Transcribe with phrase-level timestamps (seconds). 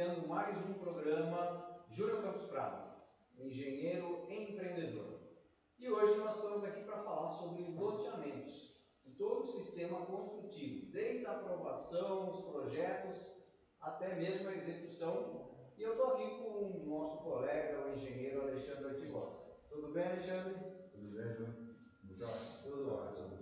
[0.00, 2.90] iniciando mais um programa Júnior Campos Prado,
[3.38, 5.20] engenheiro empreendedor.
[5.78, 8.80] E hoje nós estamos aqui para falar sobre loteamentos
[9.18, 13.44] todo o sistema construtivo, desde a aprovação, os projetos,
[13.78, 15.50] até mesmo a execução.
[15.76, 19.50] E eu estou aqui com o nosso colega, o engenheiro Alexandre Ortigosa.
[19.68, 20.54] Tudo bem, Alexandre?
[20.92, 21.54] Tudo bem, Júnior?
[22.62, 23.38] Tudo ótimo.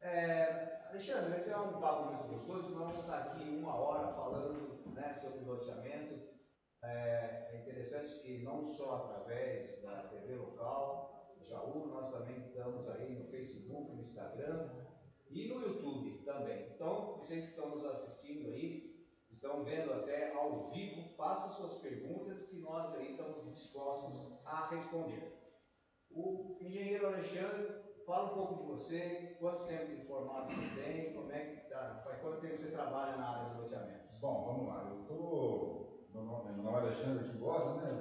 [0.00, 4.75] É, Alexandre, esse é um papo muito gostoso, nós vamos estar aqui uma hora falando
[5.06, 6.36] né, sobre loteamento.
[6.82, 13.14] É, é, interessante que não só através da TV local, Jaú, nós também estamos aí
[13.18, 14.70] no Facebook, no Instagram
[15.30, 16.72] e no YouTube também.
[16.74, 22.42] Então, vocês que estão nos assistindo aí, estão vendo até ao vivo, façam suas perguntas
[22.42, 25.32] que nós aí estamos dispostos a responder.
[26.10, 31.32] O engenheiro Alexandre Fala um pouco de você, quanto tempo de formado você tem, como
[31.32, 34.05] é que tá, faz quanto tempo você trabalha na área de loteamentos?
[34.20, 34.88] Bom, vamos lá.
[34.90, 37.90] Eu estou, meu nome é Alexandre Tigosa, né?
[37.90, 38.00] Eu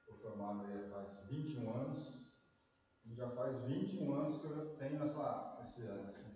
[0.00, 2.32] estou formado aí faz 21 anos
[3.04, 5.82] e já faz 21 anos que eu tenho essa, esse,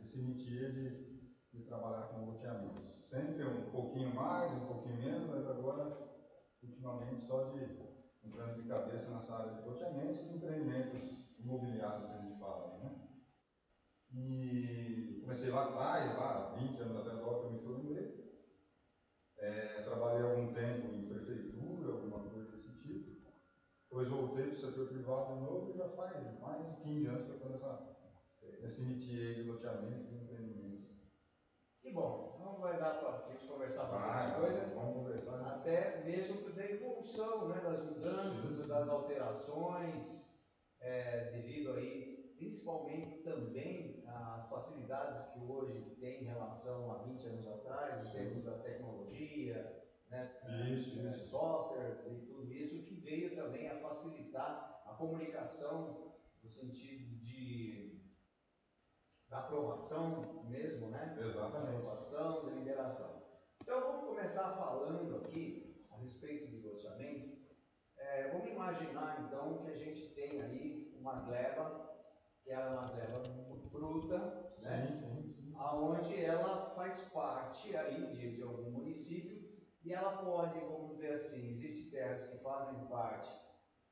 [0.02, 3.08] esse métier de, de trabalhar com loteamentos.
[3.08, 5.98] Sempre um pouquinho mais, um pouquinho menos, mas agora,
[6.62, 7.78] ultimamente, só de
[8.22, 13.08] entrando de cabeça nessa área de loteamentos e empreendimentos imobiliários que a gente fala né?
[14.12, 18.17] E comecei lá atrás, lá 20 anos atrás, logo que eu me formei.
[19.39, 23.19] É, trabalhei algum tempo em prefeitura, alguma coisa desse tipo.
[23.89, 27.25] Depois voltei para o setor privado de novo e já faz mais de 15 anos
[27.25, 27.97] que eu estou nessa,
[28.61, 30.89] nesse métier de loteamentos e empreendimentos.
[31.81, 34.75] Que bom, não vai dar para a gente conversar bastante ah, coisa.
[34.75, 35.39] Vamos conversar.
[35.39, 35.48] Né?
[35.48, 40.28] Até mesmo da evolução, né, das mudanças, das alterações
[40.81, 42.07] é, devido aí,
[42.39, 48.44] principalmente também às facilidades que hoje tem em relação a 20 anos atrás, em termos
[48.44, 50.41] da tecnologia, né,
[50.71, 51.31] isso, é, isso.
[51.31, 57.98] softwares e tudo isso, que veio também a facilitar a comunicação no sentido de
[59.28, 61.15] da aprovação mesmo, né?
[61.21, 61.77] Exatamente.
[61.77, 63.28] aprovação, da liberação.
[63.60, 67.38] Então vamos começar falando aqui a respeito de loteamento
[67.98, 71.88] é, vamos imaginar então que a gente tem aí uma gleba,
[72.48, 73.22] que é uma gleba
[73.70, 74.16] bruta,
[74.62, 74.86] né?
[74.91, 75.54] Sim, sim, sim.
[75.54, 79.47] Aonde ela faz parte aí de, de algum município
[79.84, 83.31] e ela pode, vamos dizer assim, existem terras que fazem parte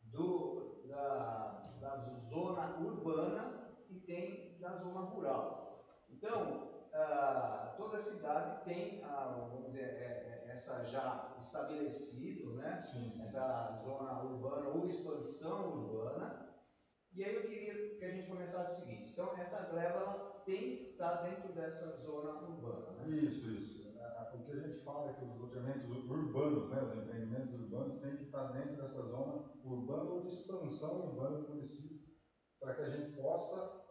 [0.05, 1.97] do, da, da
[2.31, 5.85] zona urbana e tem da zona rural.
[6.09, 12.83] Então, ah, toda cidade tem, ah, vamos dizer, é, é, essa já estabelecido, né?
[12.91, 13.23] Sim, sim.
[13.23, 16.46] Essa zona urbana ou expansão urbana.
[17.17, 19.13] E aí eu queria que a gente começasse o seguinte.
[19.13, 23.09] Então, essa gleba tem que estar dentro dessa zona urbana, né?
[23.09, 23.87] Isso, isso.
[24.37, 28.17] O que a gente fala é que os loteamentos urbanos, né, os empreendimentos urbanos, têm
[28.19, 32.07] que estar dentro dessa zona urbana ou de expansão urbana do município,
[32.61, 33.83] para que a gente possa,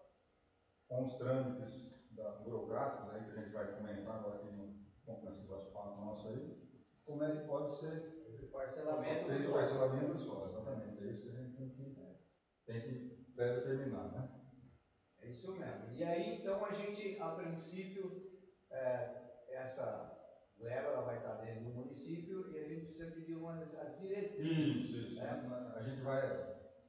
[0.87, 5.29] com os trâmites da, burocráticos aí, que a gente vai comentar agora aqui no, com
[5.29, 6.57] esse bate-papo nosso aí,
[7.03, 11.41] como é que pode ser esse parcelamento esse parcelamento só, exatamente, é isso que a
[11.41, 11.95] gente tem que,
[12.65, 14.29] tem que determinar, né?
[15.19, 15.93] É isso mesmo.
[15.95, 18.31] E aí, então, a gente, a princípio,
[18.71, 19.05] é,
[19.49, 20.15] essa
[20.59, 24.89] leva ela vai estar dentro do município e a gente precisa pedir umas as diretrizes.
[24.89, 25.15] Isso, isso.
[25.15, 25.73] Né?
[25.75, 26.21] A gente vai,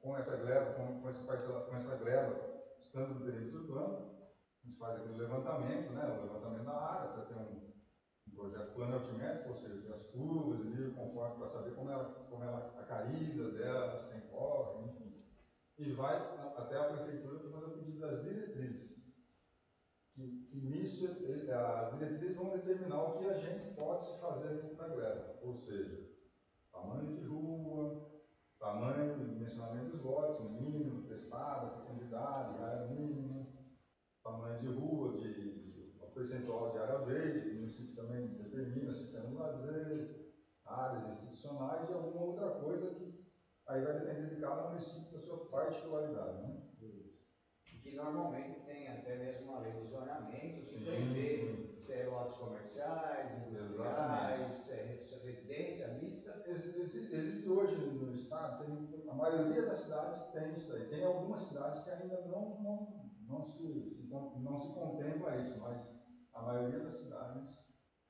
[0.01, 2.47] com essa gleba, com, com, esse com essa gleba,
[2.79, 4.17] estando no perímetro urbano,
[4.63, 7.73] a gente faz aquele levantamento, né, o levantamento da área, para ter um,
[8.27, 12.05] um projeto plano altimétrico, ou seja, as curvas e nível conforme para saber como ela,
[12.29, 15.06] como ela, a caída dela, se tem corre, enfim.
[15.77, 16.15] E vai
[16.55, 19.07] até a prefeitura para fazer o pedido das diretrizes.
[20.15, 24.87] Que, que nisso as diretrizes vão determinar o que a gente pode se fazer da
[24.87, 25.95] gleba, ou seja,
[26.71, 27.95] tamanho de rua,
[28.59, 33.47] tamanho, dimensionamento dos lotes, mínimo, testada, profundidade, área mínima,
[34.23, 35.87] tamanho de rua, de, de
[36.17, 40.03] percentual de área verde, o município também determina sistema de lazer,
[40.65, 43.06] áreas institucionais e alguma outra coisa que
[43.67, 46.41] aí vai depender de cada município da sua particularidade.
[46.41, 46.61] Né?
[46.81, 52.37] E que normalmente tem até mesmo uma lei de zoneamento que prevê se é lotes
[52.37, 54.83] comerciais, industriais, se é
[55.23, 56.43] residência mista.
[56.47, 60.89] Existe, existe hoje no estado, tem, a maioria das cidades tem isso aí.
[60.89, 66.01] Tem algumas cidades que ainda não, não não se, se, não se contempla isso, mas
[66.33, 67.67] a maioria das cidades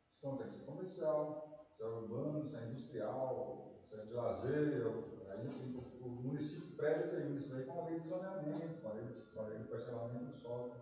[0.08, 4.86] se contempla se é comercial, se é urbano, se é industrial, se é de lazer,
[5.30, 9.08] aí o, o município pré-determina isso aí com a lei de zoneamento, com a lei,
[9.34, 10.76] com a lei parcelamento do solo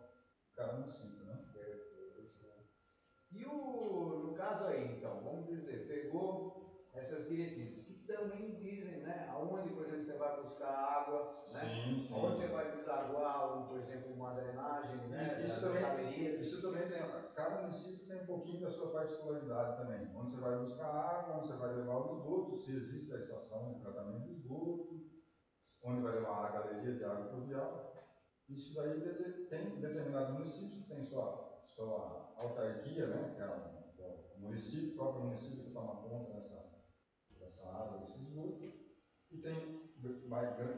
[0.56, 1.24] cada município.
[1.25, 1.46] Né?
[3.31, 9.69] E o, no caso aí, então, vamos dizer, pegou essas diretrizes, também dizem, né, aonde,
[9.69, 11.62] por exemplo, você vai buscar água, né?
[11.66, 12.13] Sim, sim.
[12.16, 15.42] Onde você vai desaguar, por exemplo, uma drenagem, né?
[15.42, 16.38] Isso, também, galerias.
[16.40, 17.00] isso também tem,
[17.34, 20.10] cada município tem um pouquinho da sua particularidade também.
[20.13, 23.68] Onde você vai buscar água, onde você vai levar o esgoto, se existe a estação
[23.69, 25.00] de tratamento de esgoto,
[25.84, 27.81] onde vai levar a galeria de água pluvial.
[28.48, 29.00] Isso daí
[29.50, 31.36] tem determinados municípios que tem sua,
[31.66, 33.28] sua autarquia, né?
[33.34, 33.81] Que é o
[34.36, 36.65] município, o próprio município que toma conta dessa,
[39.32, 39.70] E tem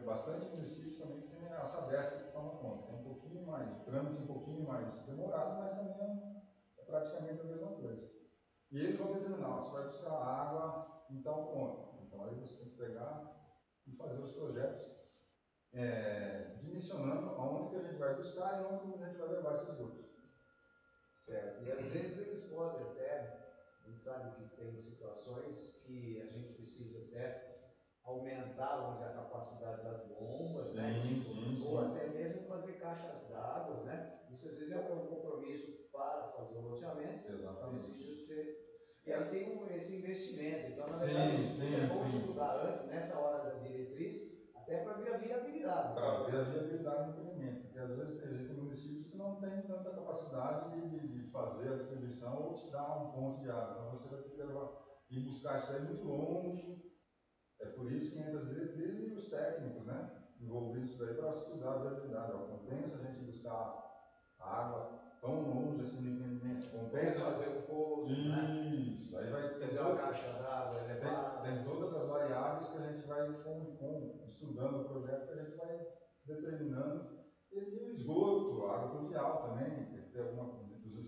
[0.03, 2.85] bastante municípios também que tem a Sabesp que toma conta.
[2.87, 6.11] É um pouquinho mais, o trâmite um pouquinho mais demorado, mas também é,
[6.77, 8.05] é praticamente a mesma coisa.
[8.71, 10.77] E eles vão determinar, você vai buscar água
[11.09, 11.81] em tal ponto.
[11.93, 13.19] Então aí você tem que pegar
[13.85, 14.97] e fazer os projetos
[15.71, 19.71] é, dimensionando aonde que a gente vai buscar e onde a gente vai levar esses
[19.71, 20.15] grupos.
[21.13, 21.61] Certo.
[21.61, 23.25] E às vezes eles podem até,
[23.87, 27.31] a gente sabe que tem situações que a gente precisa até
[28.03, 30.91] aumentar a capacidade das bombas, sim, né?
[30.93, 31.85] Sim, ou sim.
[31.85, 33.99] até mesmo fazer caixas d'água, né?
[34.29, 37.79] Isso às vezes é um compromisso para fazer o loteamento, Exatamente.
[37.79, 38.45] precisa ser.
[39.05, 40.67] E aí tem um, esse investimento.
[40.67, 44.21] Então, na verdade, sim, é bom estudar antes, nessa hora da diretriz,
[44.53, 45.93] até para ver a viabilidade.
[45.93, 49.89] Para ver a viabilidade do empreendimento, porque às vezes existem municípios que não têm tanta
[49.91, 53.77] capacidade de, de fazer a distribuição ou te dar um ponto de água.
[53.77, 54.69] Então você vai ter que levar,
[55.11, 56.87] ir buscar isso aí muito longe.
[57.61, 60.23] É por isso que entra as diretrizes e os técnicos, né?
[60.39, 62.33] Envolvidos daí para estudar a viabilidade.
[62.33, 63.87] Ó, compensa a gente buscar
[64.39, 66.69] água tão longe assim no empreendimento.
[66.71, 68.95] Compensa fazer um poço, né?
[68.95, 71.41] Isso, aí vai ter Fazer uma caixa d'água tem, elevada.
[71.43, 75.43] tem todas as variáveis que a gente vai com, com, estudando o projeto, que a
[75.43, 75.87] gente vai
[76.25, 77.17] determinando.
[77.51, 80.56] E, e o esgoto, a água pluvial também, tem que ter alguma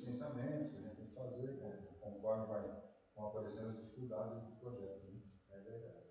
[0.09, 1.59] licenciamentos que a gente tem que fazer
[2.01, 2.81] conforme vai,
[3.15, 5.05] vão aparecendo as dificuldades do projeto.
[5.11, 5.21] Né?
[5.51, 6.09] É verdade.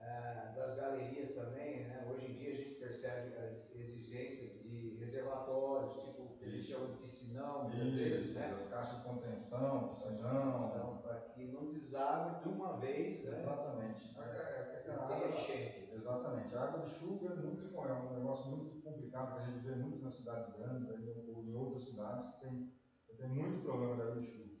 [0.00, 2.06] Ah, das galerias também, né?
[2.10, 6.86] hoje em dia a gente percebe as exigências de reservatórios, tipo que a gente chama
[6.88, 8.46] de piscinão, muitas vezes, né?
[8.46, 11.00] as caixas de contenção, piscinão.
[11.02, 13.40] Para que não desague de uma vez, né?
[13.40, 14.18] Exatamente.
[14.18, 15.90] É, é, é, a água- enchente.
[15.92, 16.54] Exatamente.
[16.54, 19.74] A água de chuva é, muito, é um negócio muito complicado que a gente vê
[19.76, 20.88] muito nas cidades grandes
[21.28, 22.72] ou em outras cidades que tem,
[23.16, 24.54] tem muito problema de água de chuva.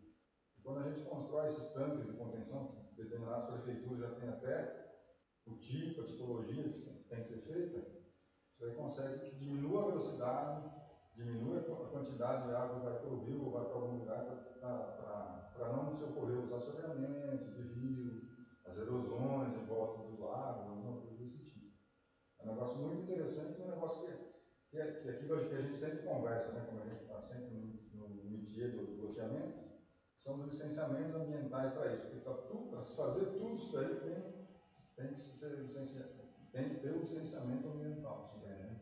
[0.58, 4.84] E quando a gente constrói esses tanques de contenção, que determinadas prefeituras já têm até
[5.46, 8.04] o tipo, a tipologia que tem que ser feita,
[8.50, 10.70] você consegue que diminua a velocidade,
[11.14, 14.24] diminua a quantidade de água que vai para o rio ou vai para algum lugar
[15.54, 18.22] para não se ocorrer os assoreamentos de rio,
[18.64, 21.76] as erosões em volta do lago, alguma coisa desse tipo.
[22.38, 24.12] É um negócio muito interessante, um negócio que,
[24.70, 27.20] que, é, que é aquilo que a gente sempre conversa, né, como a gente está
[27.20, 27.73] sempre
[28.54, 29.64] métier do, do loteamento,
[30.16, 34.48] são os licenciamentos ambientais para isso, porque para se fazer tudo isso daí tem,
[34.96, 36.08] tem que ser licenciado,
[36.52, 38.30] tem que ter o licenciamento ambiental.
[38.42, 38.80] Né?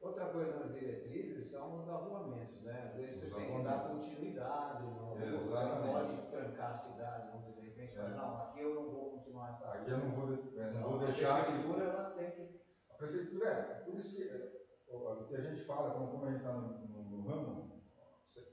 [0.00, 2.88] Outra coisa nas diretrizes são os arruamentos, né?
[2.88, 7.38] Às vezes Os você tem que dar continuidade, não, você não pode trancar a cidade,
[7.38, 8.08] dizer, de repente, É.
[8.16, 11.00] não, aqui eu não vou continuar essa Aqui eu não vou, eu não Não, vou
[11.00, 12.60] a deixar que prefeitura ela tem que.
[12.88, 14.52] A prefeitura é, por isso que é,
[14.88, 17.69] o que a gente fala, como, como a gente está no, no, no ramo,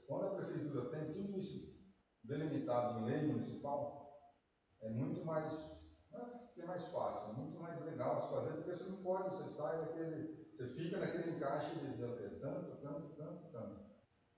[0.08, 1.78] quando a prefeitura tem tudo isso
[2.24, 4.08] delimitado em lei municipal,
[4.80, 5.52] é muito mais,
[6.10, 9.36] não é é mais fácil, é muito mais legal se fazer, porque você não pode,
[9.36, 13.80] você sai daquele, você fica naquele encaixe de, de, de tanto, tanto, tanto, tanto.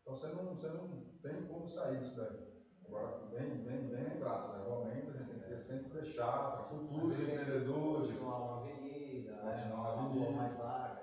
[0.02, 0.88] Então você não, você não
[1.22, 2.50] tem como sair disso daí.
[2.84, 4.64] Agora, bem, bem, bem lembrado, né?
[4.64, 9.52] realmente a gente tem que ser sempre deixar para futuros empreendedores, Continuar uma avenida, né?
[9.52, 10.30] Continuar uma Uma avenida.
[10.32, 11.00] mais larga.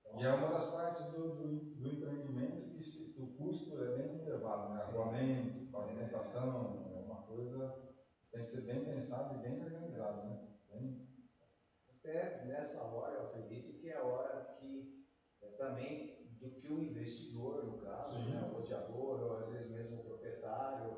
[0.00, 3.82] Então, E é uma das partes do, do, do empreendimento que, se, que o custo
[3.82, 4.78] é bem elevado, né?
[4.78, 4.90] Sim.
[4.92, 7.74] Arruamento, pavimentação, é uma coisa
[8.48, 10.38] que ser bem pensado e bem organizado, né?
[10.70, 11.06] Bem,
[11.90, 15.04] Até nessa hora, eu acredito que é a hora que
[15.42, 20.00] é, também do que o investidor, no caso, né, o loteador, ou às vezes mesmo
[20.00, 20.96] o proprietário,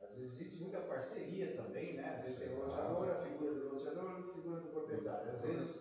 [0.00, 2.16] às vezes existe muita parceria também, né?
[2.18, 5.30] Às vezes tem o loteador, a figura do loteador a figura do proprietário.
[5.30, 5.74] Às vezes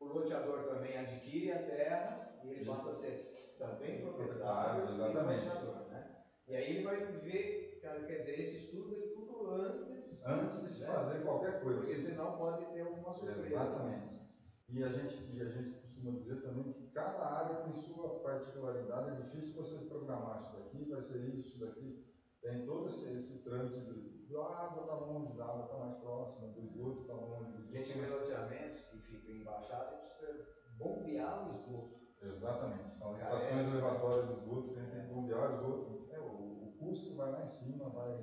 [0.00, 5.44] o loteador também adquire a terra e ele passa a ser também Proprietário, proprietário exatamente.
[5.44, 6.16] e loteador, né?
[6.46, 9.11] E aí ele vai ver, quer dizer, esse estudo
[9.42, 10.86] tudo antes, antes de se né?
[10.86, 11.80] fazer qualquer coisa.
[11.80, 13.46] Porque senão pode ter alguma surpresa.
[13.46, 14.22] Exatamente.
[14.68, 19.10] E a, gente, e a gente costuma dizer também que cada área tem sua particularidade,
[19.10, 22.06] é difícil você programar isso daqui, vai ser isso, daqui.
[22.40, 26.60] Tem todo esse, esse trâmite do, água está longe, da água está mais próxima, do
[26.60, 28.20] esgoto está longe, do gente vê esgoto.
[28.22, 32.02] loteamentos que ficam embaixados e precisa bombear o esgoto.
[32.22, 33.36] Exatamente, são Carece.
[33.36, 36.08] estações elevatórias de esgoto tem que bombear o esgoto.
[36.12, 38.16] É, o, custo vai lá em cima, vai.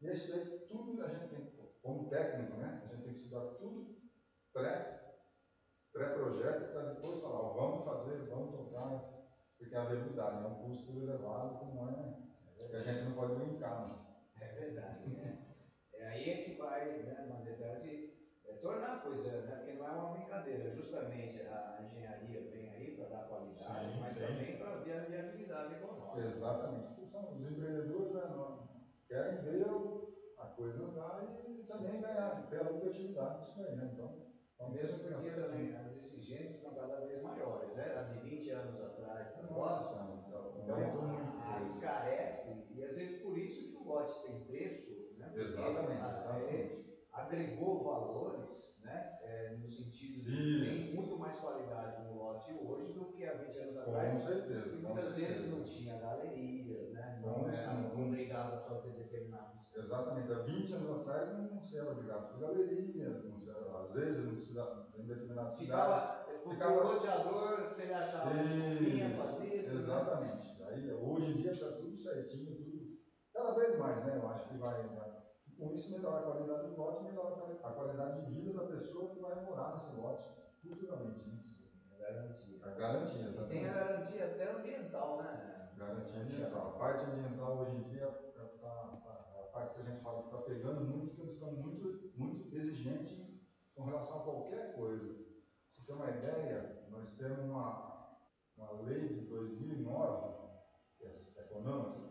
[0.00, 1.44] E isso daí, tudo a gente tem,
[1.82, 2.80] como técnico, né?
[2.82, 3.84] A gente tem que estudar tudo
[4.52, 5.00] pré,
[5.92, 8.88] pré-projeto para depois falar, ó, vamos fazer, vamos tocar,
[9.58, 13.34] porque a viabilidade é um custo elevado que não é, que a gente não pode
[13.34, 13.88] brincar.
[13.88, 13.94] Né?
[14.40, 15.38] É verdade, né?
[15.92, 18.10] É aí é que vai, né, na verdade,
[18.46, 19.56] é tornar a coisa, né?
[19.56, 24.14] Porque não é uma brincadeira, justamente a engenharia vem aí para dar qualidade, Sim, mas
[24.14, 24.20] sim.
[24.20, 26.26] também para ver a viabilidade econômica.
[26.26, 26.86] Exatamente.
[26.86, 28.70] Porque são os empreendedores né, não,
[29.10, 29.69] querem ver
[30.60, 33.86] coisa andar e também ganhar, ter a lucratividade disso aí, né?
[33.86, 34.12] Então,
[34.54, 37.96] então Mesmo tem porque essa- também as exigências estão cada vez maiores, né?
[37.96, 40.12] A de 20 anos atrás para Nossa nós, Senhora,
[40.54, 41.18] então aumentou muito.
[41.18, 45.28] a- a- encarece, e às vezes por isso que o lote tem preço, né?
[45.28, 46.90] Porque Exatamente, a- ele exatamente.
[47.12, 49.02] agregou valores, né?
[49.18, 50.60] É, no sentido de Isso.
[50.60, 54.22] tem muito mais qualidade no lote hoje do que há 20 anos Com atrás.
[54.22, 54.72] certeza.
[54.72, 55.50] E com muitas vezes certeza.
[55.50, 57.10] não tinha galeria, né?
[57.16, 57.96] Não Com era certeza.
[57.96, 59.50] obrigado a fazer determinados.
[59.74, 60.30] Exatamente.
[60.30, 63.78] Há 20 anos atrás não, não se era obrigado a fazer galerias, não se era,
[63.78, 66.02] às vezes não precisa em determinadas cidades.
[66.02, 69.72] Ficava, porque Ficava- o loteador, se ele achava vinha, Isso, fazia, né?
[69.78, 70.62] Exatamente.
[70.64, 72.88] Aí, hoje em dia está tudo certinho, tudo.
[73.32, 74.16] Cada vez mais, né?
[74.16, 74.80] Eu acho que vai.
[75.46, 78.52] e com isso melhora a qualidade do lote, melhora a quali- a qualidade de vida
[78.52, 80.22] da pessoa que vai morar nesse lote
[80.62, 81.26] futuramente.
[81.28, 81.36] Né?
[81.92, 82.58] É garantia.
[82.62, 85.70] A garantia, E tem a garantia até ambiental, né?
[85.76, 86.68] Garantia ambiental.
[86.68, 90.00] A parte ambiental hoje em dia é tá- tá- é a parte que a gente
[90.02, 93.18] fala que está pegando muito, porque eles estão muito, muito exigentes
[93.74, 95.14] com relação a qualquer coisa.
[95.68, 98.18] Você ter uma ideia, nós temos uma,
[98.56, 100.38] uma lei de 2009,
[100.98, 102.10] que é Econômica.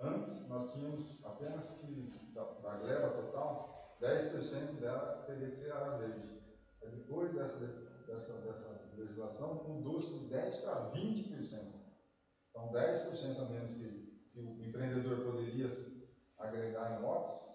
[0.00, 5.98] Antes nós tínhamos apenas que, da, da gleba total, 10% dela teria que ser área
[5.98, 6.42] verde.
[6.82, 7.66] Depois dessa,
[8.06, 11.74] dessa, dessa legislação, mudou-se de 10% para 20%.
[12.50, 17.54] Então, 10% a menos que, que o empreendedor poderia se agregar em lotes,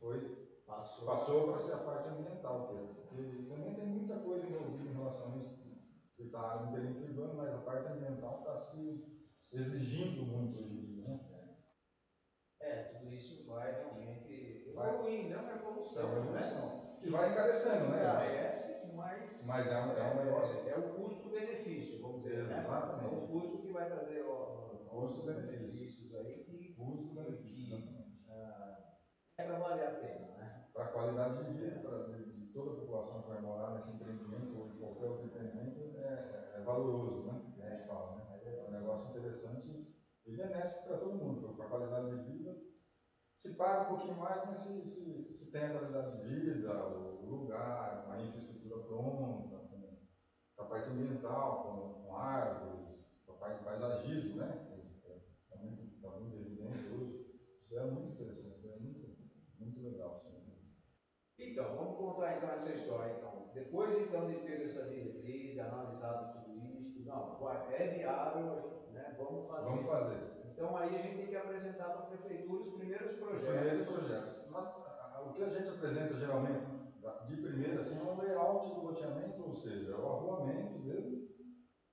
[0.00, 0.43] foi,
[0.74, 1.04] Passou.
[1.04, 2.78] passou para ser a parte ambiental, que
[3.08, 5.76] porque também tem muita coisa envolvida em relação a isso, que
[6.18, 8.98] está no perímetro urbano, mas a parte ambiental está se
[9.52, 11.02] exigindo muito hoje em dia.
[11.02, 11.16] Né?
[12.60, 14.28] É, tudo isso vai realmente
[14.64, 16.22] evoluindo, é uma evolução, É uma né?
[16.22, 16.80] evolução.
[17.02, 17.98] E vai encarecendo, né?
[17.98, 22.54] Encarece, mas, Mas é um- é um negócio- é o custo-benefício, vamos dizer, né?
[22.54, 23.04] Exatamente.
[23.04, 25.58] É o custo que vai trazer ó, Custo-benefício.
[25.58, 28.22] benefícios aí que Custo-benefício, exatamente.
[28.28, 28.74] ah,
[29.36, 30.63] é para valer a pena, né?
[30.74, 33.92] Para a qualidade de vida pra, de, de toda a população que vai morar nesse
[33.92, 37.52] empreendimento ou em qualquer outro empreendimento é, é valoroso, né?
[37.54, 38.40] Que a gente fala, né?
[38.44, 39.88] É um negócio interessante
[40.26, 42.58] e benéfico para todo mundo, para a qualidade de vida.
[43.36, 47.24] Se paga um pouquinho mais, mas se, se, se tem a qualidade de vida, o
[47.26, 49.94] lugar, a infraestrutura pronta, com,
[50.58, 54.58] a parte ambiental, com, com árvores, com a parte de paisagismo, né?
[54.66, 55.20] Que é,
[55.52, 57.16] é muito, tá muito evidência hoje.
[57.62, 59.16] Isso é muito interessante, isso é muito,
[59.58, 60.20] muito legal.
[61.36, 63.14] Isso é Então, vamos contar então essa história.
[63.16, 69.14] Então, depois então de ter essa diretriz, de analisado tudo isso, não, é viável, né?
[69.16, 69.68] Vamos fazer.
[69.68, 70.34] Vamos fazer.
[70.50, 73.48] Então aí a gente tem que apresentar para a prefeitura os primeiros Os projetos.
[73.48, 74.44] primeiros projetos.
[75.24, 76.66] O que a gente apresenta geralmente,
[77.28, 81.28] de primeira, assim, é o layout do loteamento, ou seja, é o arruamento dele,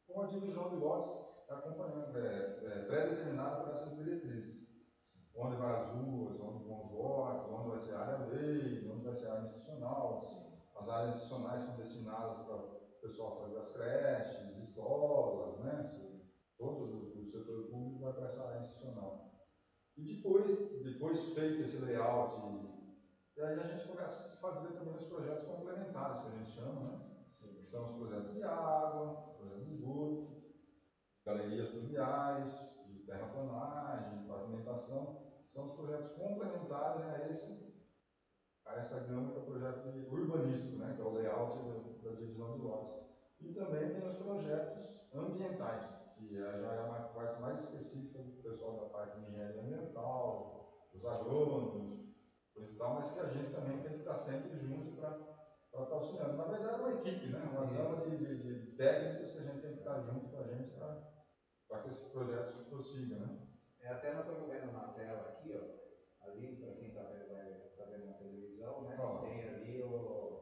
[0.07, 1.09] com a divisão de lotes
[1.47, 4.71] acompanhando, é, é, pré-determinada por essas diretrizes.
[5.35, 9.13] Onde vai as ruas, onde vão os lotes, onde vai ser a área verde, vai
[9.13, 10.17] ser a área institucional.
[10.75, 12.63] As áreas institucionais são destinadas para o
[13.01, 15.83] pessoal fazer as creches, escolas, né?
[16.57, 19.13] Todo o- setor público vai para essa área institucional.
[19.97, 22.37] E depois, depois feito esse layout,
[23.37, 26.81] e aí a gente começa a fazer também os projetos complementares, que a gente chama,
[26.81, 26.97] né?
[27.37, 30.29] Que são os projetos de água, projetos de esgoto,
[31.25, 35.09] galerias pluviais, de terraplanagem, de pavimentação,
[35.47, 37.57] são os projetos complementares a, esse,
[38.71, 40.91] a essa gama que é o projeto urbanístico, né?
[40.91, 42.93] que é o layout da, da divisão de lotes.
[43.39, 48.31] E também tem os projetos ambientais, que é- já é uma parte mais específica do
[48.43, 50.45] pessoal da parte de engenharia ambiental,
[50.93, 51.91] os agrônomos,
[52.53, 55.13] coisa e tal, mas que a gente também tem que estar sempre junto para
[55.81, 56.35] estar auxiliando.
[56.35, 57.45] Na verdade, é uma equipe, né?
[57.45, 60.43] uma gama de, de, de técnicos que a gente tem que estar junto com a
[60.43, 63.17] gente para que esse projeto prossiga.
[63.17, 63.31] Né?
[63.79, 65.63] É, até nós estamos vendo na tela aqui, ó,
[66.21, 68.13] ali, para quem está vendo, vai, tá vendo na
[68.61, 68.95] televisão, né?
[69.21, 70.37] Tem ali o,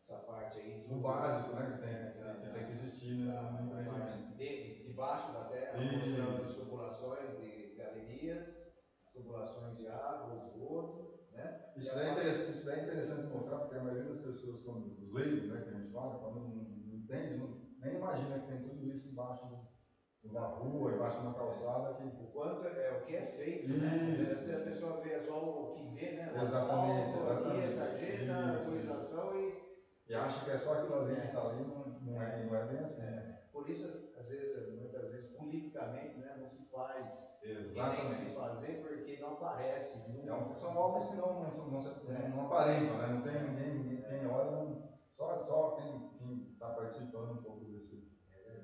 [0.00, 0.80] essa parte aí.
[0.86, 1.66] O básico né?
[1.66, 6.42] que, tem, que, que tem que existir no, da- da de, debaixo da terra, mostrando
[6.42, 8.58] as tubulações de galerias,
[9.04, 11.50] as tubulações de água, esgoto, né?
[11.76, 14.90] Isso daí, é interessante, isso daí é interessante mostrar, porque a maioria das pessoas, quando,
[14.98, 17.48] os leigos, né, que a gente fala, quando não, não entende, não,
[17.78, 19.60] nem imagina que tem tudo isso embaixo do,
[20.24, 23.94] na rua, embaixo de uma calçada, que O quanto é o que é feito, né?
[24.20, 24.42] Isso.
[24.42, 26.30] Se a pessoa vê só o que vê, né?
[26.30, 27.78] O Exatamente, exatamente.
[28.32, 29.52] Arborização e
[30.08, 32.62] e acha que é só aquilo ali que está ali, não, não, é, não é
[32.62, 33.00] bem assim.
[33.00, 33.32] né?
[33.52, 37.28] por isso, às vezes, muitas vezes, politicamente, né, não se faz.
[37.42, 40.00] E nem se fazer porque não aparece.
[40.08, 43.08] Não, É um- são obras que não, não, não, não, não aparentam, né?
[43.08, 44.74] não tem ninguém, ninguém quem olha, não,
[45.10, 46.00] só, só quem
[46.54, 48.00] está participando um pouco desse,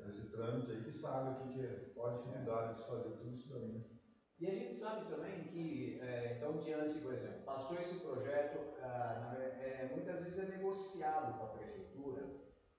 [0.03, 3.13] desse trâmite aí que sabe o que, que é, qual a dificuldade de se fazer
[3.13, 3.69] tudo isso daí.
[3.71, 3.81] Né?
[4.39, 9.35] E a gente sabe também que, é, então, diante, por exemplo, passou esse projeto, ah,
[9.39, 12.29] é, muitas vezes é negociado com a prefeitura,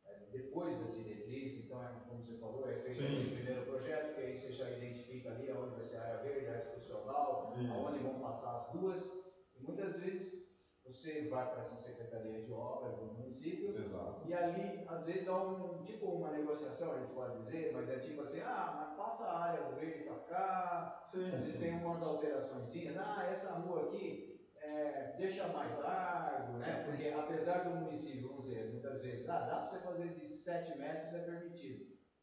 [0.06, 4.22] é, depois das diretrizes, então, é, como você falou, é feito aquele primeiro projeto, que
[4.22, 7.74] aí você já identifica ali onde vai ser a área verde, a área institucional, Isso.
[7.74, 9.12] aonde vão passar as ruas,
[9.56, 10.47] e muitas vezes
[10.88, 14.26] você vai para essa Secretaria de Obras do município, Exato.
[14.26, 17.98] e ali, às vezes, há um, tipo uma negociação, a gente pode dizer, mas é
[17.98, 21.60] tipo assim, ah, mas passa a área do verde para cá, Sim, às vezes sim.
[21.60, 24.18] tem umas alterações, ah, essa rua aqui
[24.60, 26.76] é, deixa mais largo, né?
[26.86, 30.74] Porque apesar do município, vamos dizer, muitas vezes, ah, dá para você fazer de 7
[30.74, 31.80] metros, é permitido.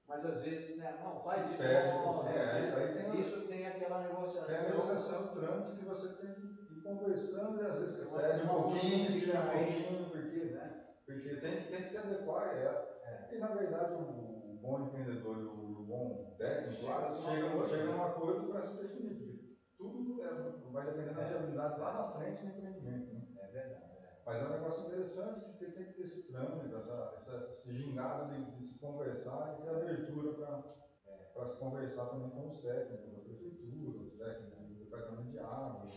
[0.06, 3.64] Mas às vezes, né, não, faz de Pede, nove, é, aí- aí tem isso tem
[3.66, 4.46] aquela negociação.
[4.46, 6.43] Tem a negociação trâmite que você tem que
[6.94, 10.72] conversando e às vezes você cede um pouquinho, tira um pouquinho, porque, né?
[11.06, 12.84] porque tem, que- tem que se adequar a ela.
[13.30, 14.00] E na verdade o,
[14.52, 17.68] o bom empreendedor e o, o bom técnico Chega lá, chegam, acordo.
[17.68, 19.36] chegam num acordo para se definir, porque
[19.78, 23.12] tudo é- vai depender da viabilidade lá na frente do empreendimento.
[23.12, 23.22] Né?
[23.36, 23.96] É verdade.
[23.98, 24.14] é.
[24.24, 28.24] Mas é um negócio interessante porque tem que ter esse trâmite, essa, essa, esse gingado
[28.24, 33.18] de, de se conversar e ter abertura para se conversar também com os técnicos da
[33.20, 35.90] prefeitura, os técnicos do departamento de água?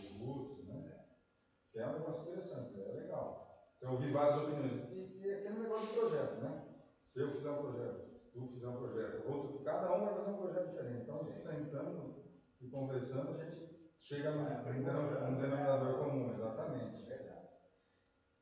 [1.78, 3.40] Que é um negócio interessante, é legal.
[3.72, 4.74] Você ouvir várias opiniões.
[4.90, 6.52] E, e aquele negócio do projeto, né?
[6.98, 10.34] Se eu fizer um projeto, tu fizer um projeto, outro, cada um vai fazer um
[10.34, 11.02] projeto diferente.
[11.04, 11.32] Então, Sim.
[11.32, 12.12] sentando
[12.60, 13.64] e conversando, a gente
[13.96, 15.38] chega num, aprimorando, denom- num né?
[15.38, 17.00] denominador comum, exatamente.
[17.00, 17.46] É verdade.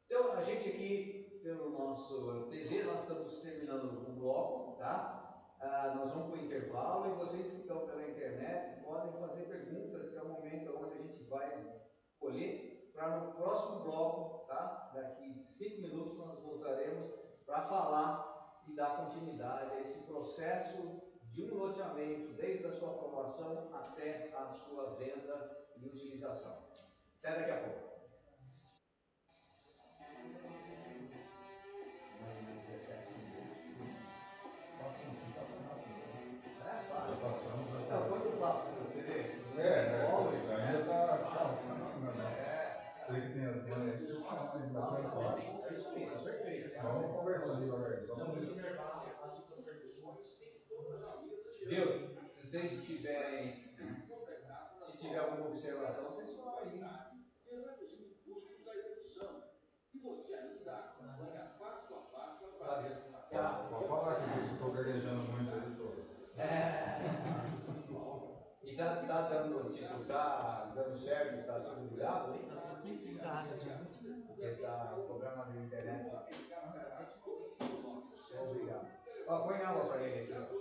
[0.07, 5.12] Então, a gente aqui, pelo nosso TV, nós estamos terminando o bloco, tá?
[5.61, 10.09] Ah, nós vamos para o intervalo e vocês que estão pela internet podem fazer perguntas,
[10.09, 11.62] que é o momento onde a gente vai
[12.18, 12.65] colher
[12.97, 14.91] para no próximo bloco, tá?
[14.95, 17.13] Daqui cinco minutos nós voltaremos
[17.45, 23.69] para falar e dar continuidade a esse processo de um loteamento, desde a sua aprovação
[23.75, 26.67] até a sua venda e utilização.
[27.19, 27.86] Até daqui a pouco.
[51.66, 51.85] Viu?
[52.29, 53.74] Se vocês tiverem,
[54.79, 56.79] se tiver alguma observação, vocês falam aí.
[63.31, 63.66] Tá.
[63.68, 66.40] Pode falar que eu estou gaguejando muito aí, tô.
[66.40, 67.00] É.
[68.62, 72.56] E tá, tá dando, tipo, tá dando certo, tá tudo ligado?
[73.44, 76.11] Porque tá os problemas de internet.
[78.40, 78.87] Obrigado.
[79.29, 80.56] Ó, põe água pra ele aqui.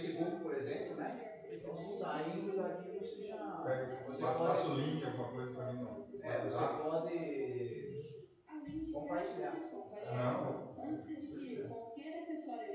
[0.00, 1.24] Facebook, por exemplo, né?
[1.50, 3.62] Então saindo daqui você já.
[3.64, 5.96] Pega, Você passa pode, o link, alguma coisa pra mim não.
[5.98, 6.68] é, você Tá?
[6.82, 7.18] pode
[8.92, 9.56] compartilhar.
[10.14, 10.68] Não.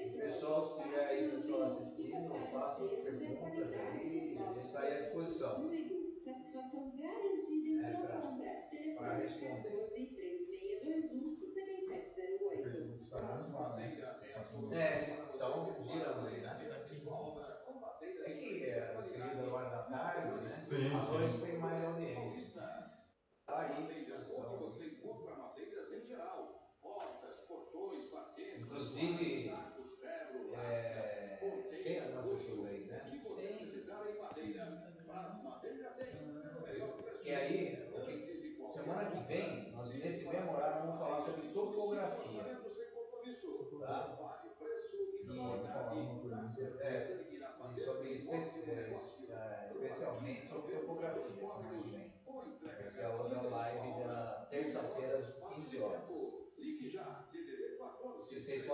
[0.04, 5.00] O pessoal, se tiver aí pessoal assistindo, faça perguntas aí, a gente está aí à
[5.02, 5.70] disposição
[6.24, 8.70] Satisfação garantida em É, sua pra- compra.
[8.98, 9.70] para responder.
[9.72, 12.60] 12 3621 5708.
[12.60, 13.84] O Facebook está mal, né?
[14.62, 16.73] O- É, eles estão girando aí, né?
[18.26, 20.66] É que é período hora da tarde, né?
[20.68, 20.96] Sim, sim.
[21.18, 22.62] vezes tem mais audiência.
[23.46, 24.72] Tá aí, disposição.
[28.58, 29.50] Inclusive,
[30.56, 31.40] é,
[31.84, 33.04] tem algumas pessoas aí, né?
[37.22, 38.18] Que aí, o que,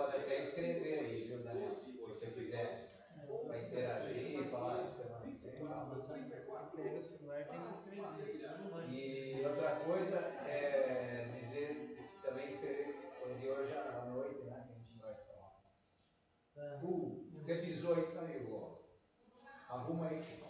[0.00, 1.72] podem até escrever aí, viu, Daniel?
[1.72, 2.88] Se você quiser,
[3.46, 4.82] para interagir, falar
[5.20, 5.60] tem que escrever.
[8.88, 12.94] E outra coisa é dizer, também escrever
[13.40, 14.64] de hoje à noite, né?
[14.66, 15.52] Que a gente vai falar.
[16.82, 18.80] Uh, você pisou e saiu, ó.
[19.68, 20.40] Arruma aí.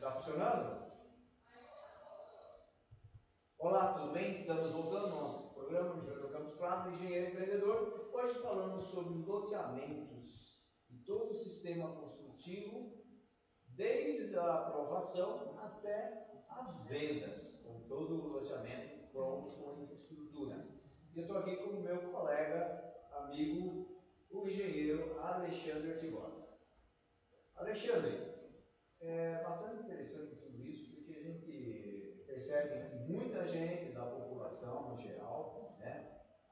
[0.00, 0.88] Tá funcionando?
[3.58, 4.36] Olá, tudo bem?
[4.36, 8.08] Estamos voltando programa Júnior Campos Prado, engenheiro empreendedor.
[8.10, 13.04] Hoje falando sobre loteamentos e todo o sistema construtivo,
[13.66, 20.66] desde a aprovação até as vendas, com todo o loteamento pronto com infraestrutura.
[21.12, 24.00] E eu estou aqui com o meu colega, amigo,
[24.30, 26.48] o engenheiro Alexandre Artigosa.
[27.56, 28.16] Alexandre,
[29.00, 34.96] é bastante interessante tudo isso, porque a gente percebe que muita gente da população em
[34.96, 35.27] geral,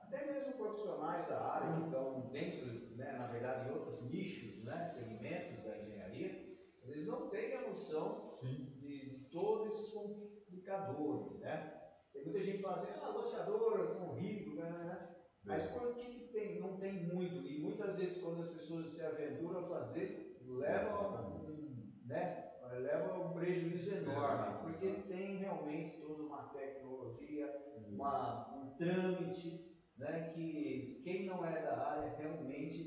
[0.06, 4.88] até mesmo profissionais da área que estão dentro, né, na verdade, em outros nichos, né,
[4.94, 11.72] segmentos da engenharia, eles não têm a noção de, de todos esses complicadores, né?
[12.12, 15.16] Tem muita gente que fala assim, ah, loteadoras são ricos, né, né, né?
[15.44, 17.46] Mas por que, tem, não tem muito?
[17.46, 23.34] E muitas vezes quando as pessoas se aventuram a fazer, leva um, né, leva um
[23.34, 27.48] prejuízo enorme, porque tem realmente toda uma tecnologia,
[27.88, 29.65] uma, um trâmite,
[29.96, 32.86] né, que quem não é da área realmente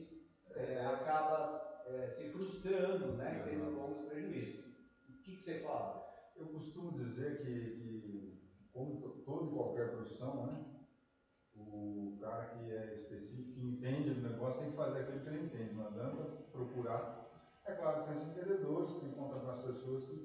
[0.51, 1.49] é, acaba
[1.85, 4.57] é, se frustrando, né, e tendo longos prejuízos.
[5.09, 5.91] O que, que você fala?
[6.35, 8.31] Eu costumo dizer que, que
[8.71, 10.57] como to- toda e qualquer profissão, né,
[11.53, 15.39] o cara que é específico, que entende do negócio, tem que fazer aquilo que ele
[15.39, 15.73] entende.
[15.73, 17.07] Não adianta procurar.
[17.65, 20.21] É claro que tem os empreendedores, tem que contratar as pessoas que.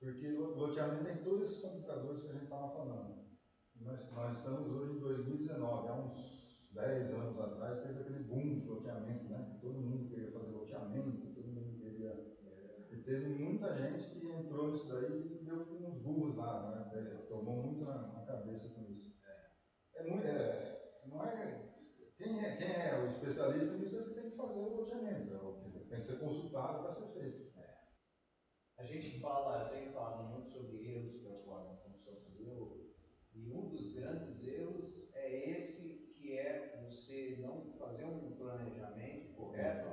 [0.00, 3.14] Porque lo- loteamento tem todos esses complicadores que a gente estava falando.
[3.84, 8.66] Nós, nós estamos hoje em 2019, há uns 10 anos atrás, teve aquele boom de
[8.66, 9.58] loteamento, né?
[9.60, 12.34] Todo mundo queria fazer loteamento, todo mundo queria
[12.90, 16.98] e teve muita gente que entrou nisso daí e deu uns burros lá, né?
[16.98, 19.12] É, Tomou muito na, na cabeça com isso.
[19.94, 21.68] É, é muito, é, não é,
[22.16, 22.56] quem é.
[22.56, 25.88] Quem é o especialista nisso é que tem que fazer o loteamento, é o que
[25.90, 27.52] tem que ser consultado para ser feito.
[28.78, 32.84] A gente fala, tem falado muito sobre erros que ocorrem na construção civil,
[33.34, 39.86] e um dos grandes erros é esse que é você não fazer um planejamento correto,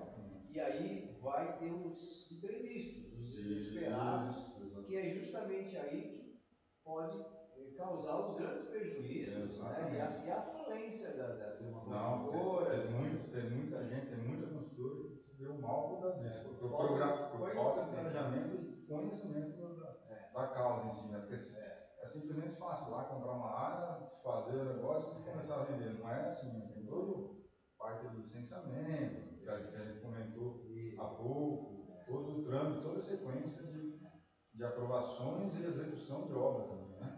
[0.47, 4.45] e aí vai ter os imprevistos, os inesperados,
[4.86, 6.24] que é justamente aí que
[6.84, 7.17] pode
[7.54, 9.91] eh, causar os grandes prejuízos, né?
[9.91, 12.69] E a, e a falência da, da, de uma Não, construtora.
[12.69, 16.17] tem, tem muito, tem muita gente, tem muita construtora que se deu mal por causa
[16.17, 16.41] disso.
[16.41, 19.93] Por, por, Falta de planejamento e conhecimento da,
[20.34, 21.19] da causa em si, né?
[21.19, 21.54] Porque se-
[22.02, 25.91] é simplesmente fácil lá comprar uma área, fazer o negócio e começar a vender.
[25.91, 27.31] Não é assim, tem todo
[27.82, 30.56] parte do licenciamento, que a gente, comentou
[31.00, 33.91] há pouco, todo o trâmite, toda a sequência de,
[34.56, 37.12] de aprovações e execução de obra também, né?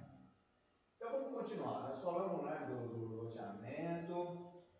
[0.98, 1.82] Então vamos continuar.
[1.82, 4.32] Nós falamos né, do, do loteamento,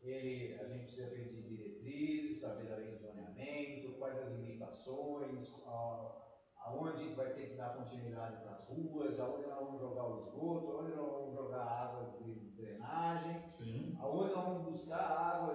[0.02, 6.10] ele, a gente precisa de diretrizes, saber da lei de zoneamento, quais as limitações, a-
[6.66, 10.72] aonde vai ter que dar continuidade para as ruas, aonde nós vamos jogar o esgoto,
[10.72, 13.96] aonde nós vamos jogar águas de drenagem, Sim.
[14.00, 15.54] aonde nós vamos buscar água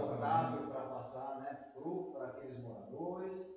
[0.00, 1.72] potável para passar né,
[2.12, 3.54] para aqueles moradores.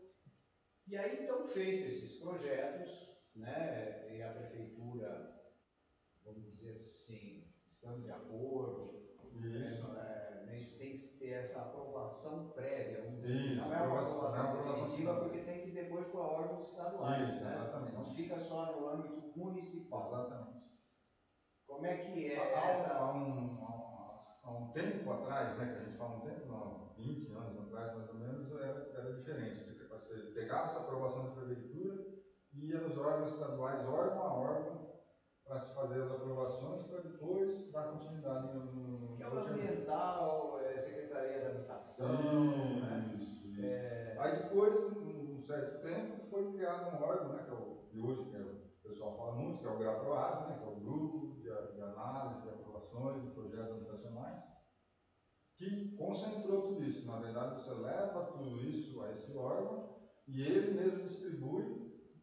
[0.87, 5.09] E aí então feitos esses projetos, né, e a prefeitura,
[6.23, 8.95] vamos dizer assim, estamos de acordo,
[9.33, 9.85] Isso.
[9.97, 13.81] é, né, isso tem que ter essa aprovação prévia, vamos dizer assim, Isso, não é
[13.81, 17.53] uma aprovação- definitiva porque tem que depois para órgãos estaduais, Isso, né?
[17.53, 17.93] exatamente.
[17.93, 20.07] não fica só no âmbito municipal.
[20.07, 20.57] Exatamente.
[21.67, 22.93] Como é que é Há, essa...
[22.93, 23.53] há um,
[24.41, 27.91] há um- tempo atrás, né, que a gente fala um tempo, não, 20 anos atrás
[27.91, 29.59] mais ou menos, era, era diferente.
[29.89, 31.99] Você, pegava essa aprovação da prefeitura
[32.53, 34.79] e ia nos órgãos estaduais, órgão a órgão,
[35.43, 40.57] para se fazer as aprovações, para depois dar continuidade no, no, Que é o ambiental,
[40.57, 42.07] é, Secretaria da Habitação,
[42.79, 42.97] né?
[43.13, 43.61] Isso, isso.
[43.61, 47.77] É, Aí depois, um, um certo tempo, foi criado um órgão, né, que é o,
[47.89, 50.63] de hoje, que é o o pessoal fala muito, que é o GRAPROAB, né, que
[50.63, 51.81] é o Grupo de, a- de
[53.19, 54.49] De Projetos Habitacionais,
[55.55, 57.05] que concentrou tudo isso.
[57.05, 59.81] Na verdade, você leva tudo isso a esse órgão
[60.25, 61.73] e ele mesmo distribui,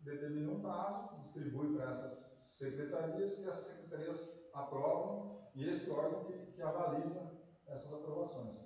[0.00, 5.16] determina um prazo, distribui para essas secretarias e as secretarias aprovam
[5.53, 7.27] e esse órgão que, que avaliza
[7.66, 8.64] essas aprovações.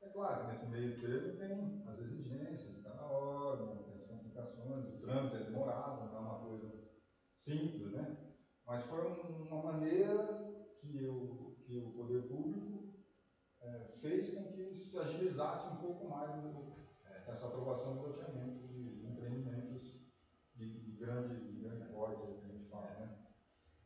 [0.00, 4.88] É claro que nesse meio termo tem as exigências de cada órgão, tem as complicações,
[4.88, 6.72] o trâmite é demorado, não é uma coisa
[7.34, 8.08] simples, né?
[8.64, 10.36] Mas foi um- uma maneira
[10.90, 12.94] que, eu, que o poder público
[13.60, 16.70] é, fez com que se agilizasse um pouco mais do,
[17.30, 20.00] essa aprovação do loteamento de empreendimentos
[20.54, 23.18] de, de grande, grande porte, que a gente fala, né?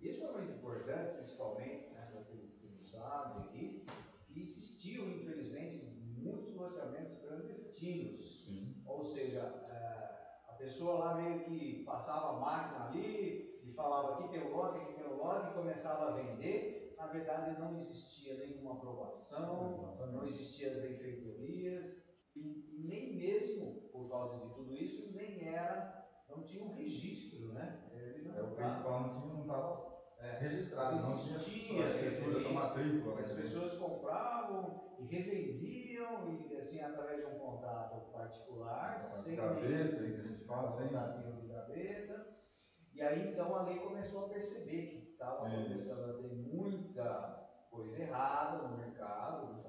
[0.00, 3.86] Isso é muito importante, principalmente né, para aqueles que não sabem aqui,
[4.26, 5.84] que existiam, infelizmente,
[6.16, 8.44] muitos loteamentos clandestinos.
[8.44, 8.82] Sim.
[8.86, 14.28] Ou seja, é, a pessoa lá meio que passava a máquina ali e falava aqui
[14.28, 18.34] tem um lote, aqui tem um lote, e começava a vender na verdade, não existia
[18.34, 20.14] nenhuma aprovação, Exatamente.
[20.14, 21.92] não existia benfeitorias,
[22.34, 25.84] e nem mesmo por causa de tudo isso, nem era,
[26.26, 27.70] não tinha um registro, né?
[27.92, 29.76] Ele não É, o principal não estava
[30.18, 33.20] é, registrado, não Existia, escritura, ele- matrícula.
[33.20, 33.36] as né?
[33.36, 40.22] pessoas compravam e revendiam, e assim, através de um contato particular, sem Gaveta, que a
[40.22, 42.18] gente fala, sem gaveta.
[42.94, 47.34] E aí então a lei começou a perceber que estava começando a ter muita
[47.70, 49.64] coisa errada no mercado.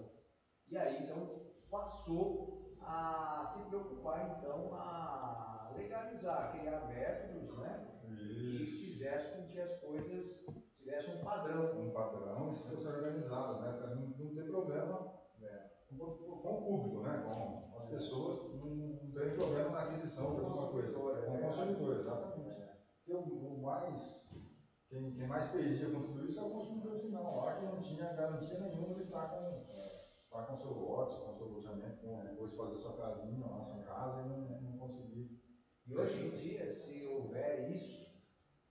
[0.67, 9.31] E aí então passou a se preocupar então a legalizar, criar métodos né, que fizessem
[9.31, 10.45] com que as coisas
[10.77, 11.71] tivessem um padrão.
[11.73, 13.71] um padrão e se fosse organizado, né?
[13.71, 15.03] Para não, não ter problema
[15.37, 17.17] né, com, o- público, né?
[17.23, 20.97] Com as pessoas, não, não tem problema na aquisição de alguma coisa.
[20.97, 22.61] é Com o consumidor, exatamente.
[22.97, 24.14] Porque o, o mais,
[24.95, 28.13] quem, quem mais perdia com tudo isso é o consumidor final, lá que não tinha
[28.13, 29.61] garantia nenhuma de estar com
[30.29, 34.19] tá com seu lote, com seu loteamento, com, depois fazer sua casinha lá, sua casa
[34.21, 35.27] e não, não conseguir.
[35.85, 38.05] E hoje em dia, se houver isso,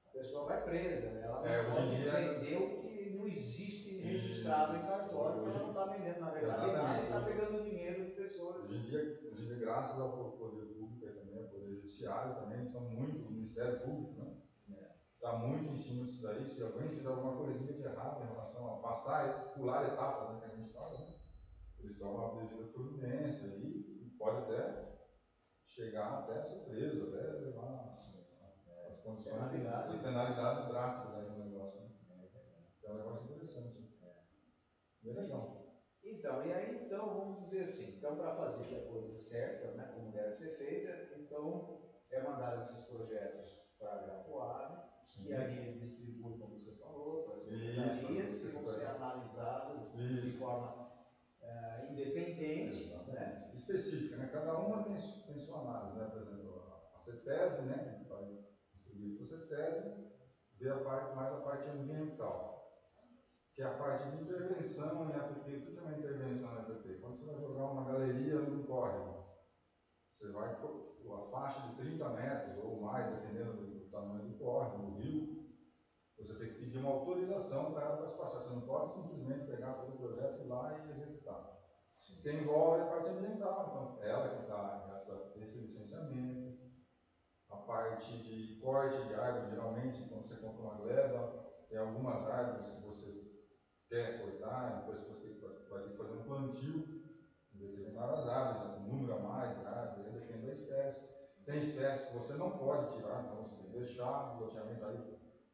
[0.06, 1.22] a pessoa vai presa, né?
[1.24, 5.60] ela É, hoje pode dia- vender o que não existe registrado em cartório, porque ela
[5.60, 8.64] não está vendendo, na verdade, nada está pegando dinheiro de pessoas.
[8.64, 8.98] Hoje em dia,
[9.30, 13.26] hoje em dia graças ao poder público e também, ao poder judiciário também, são muito,
[13.26, 14.23] o Ministério Público, né?
[15.24, 16.46] Está muito em cima disso daí.
[16.46, 20.52] Se alguém fizer alguma coisinha de errado em relação a passar, pular etapas, né, que
[20.52, 21.14] a gente fala, né?
[21.78, 24.98] Eles tomam a devida providência e pode até
[25.64, 28.22] chegar até ser preso, até levar as,
[28.92, 29.50] as condições,
[30.02, 31.80] penalidades drásticas aí no negócio.
[31.80, 32.28] Né?
[32.84, 33.96] É um negócio interessante.
[35.00, 35.72] Bem legal.
[36.02, 40.12] Então, e aí, então, vamos dizer assim, então, para fazer a coisa certa, né, como
[40.12, 46.35] deve ser feita, então, é mandado esses projetos para a Grapoab, e aí ele distribui,
[46.35, 50.37] como você falou, para as secretarias, que vão ser analisadas de Isso.
[50.37, 50.72] forma
[51.40, 53.31] eh, independente, né?
[53.53, 54.27] específica, né?
[54.27, 56.05] Cada uma tem, tem sua análise, né?
[56.05, 57.79] Por exemplo, a- a CETESB, né?
[57.79, 58.27] Que vai
[58.72, 59.88] distribuir para a CETESB,
[60.55, 62.46] vê a parte, mais a parte ambiental,
[63.53, 65.55] que é a parte de intervenção em APP.
[65.55, 66.94] O que é uma intervenção em APP?
[66.94, 69.16] Quando você vai jogar uma galeria no córrego,
[70.09, 70.74] você vai por
[71.14, 75.26] a faixa de 30 metros ou mais, dependendo do, tamanho do córrego, do rio,
[76.18, 78.40] você tem que pedir uma autorização para ela passar.
[78.40, 81.42] Você não pode simplesmente pegar todo o projeto ir lá e executar
[82.22, 83.64] que envolve a parte ambiental.
[83.64, 86.54] Então, ela que dá essa, esse licenciamento,
[87.48, 91.28] a parte de corte de árvore, geralmente, quando você compra uma gleba,
[91.68, 93.16] tem algumas árvores que você
[93.88, 96.85] quer cortar, depois você vai ter que- fazer um plantio
[97.52, 101.13] em determinadas árvores, um número a mais de árvores, aí depende da espécie.
[101.46, 105.04] Tem espécies que você não pode tirar, então você tem que deixar o loteamento aí,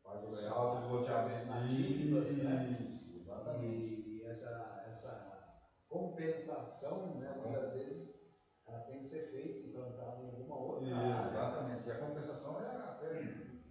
[0.02, 1.46] faz o layout do loteamento.
[1.46, 2.56] Nativas, né?
[2.84, 3.82] Isso, exatamente.
[3.82, 5.12] E essa, essa
[5.88, 8.12] compensação, né, muitas vezes,
[8.66, 11.26] ela tem que ser feita e plantada em alguma outra área.
[11.26, 11.88] Exatamente.
[11.88, 13.20] E a compensação é até,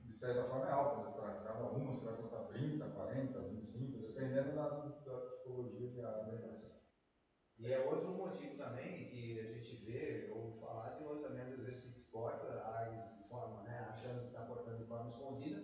[0.03, 0.97] de certa forma, é alta.
[0.97, 1.10] né?
[1.15, 4.67] Para cada uma você vai contar 30, 40, 25, dependendo da,
[5.05, 6.25] da tipologia de área.
[6.25, 6.39] Né?
[7.60, 11.59] E é outro motivo também que a gente vê, ou falar de loteamentos,
[12.19, 15.63] corta árvores de forma, né, achando que está cortando de forma escondida,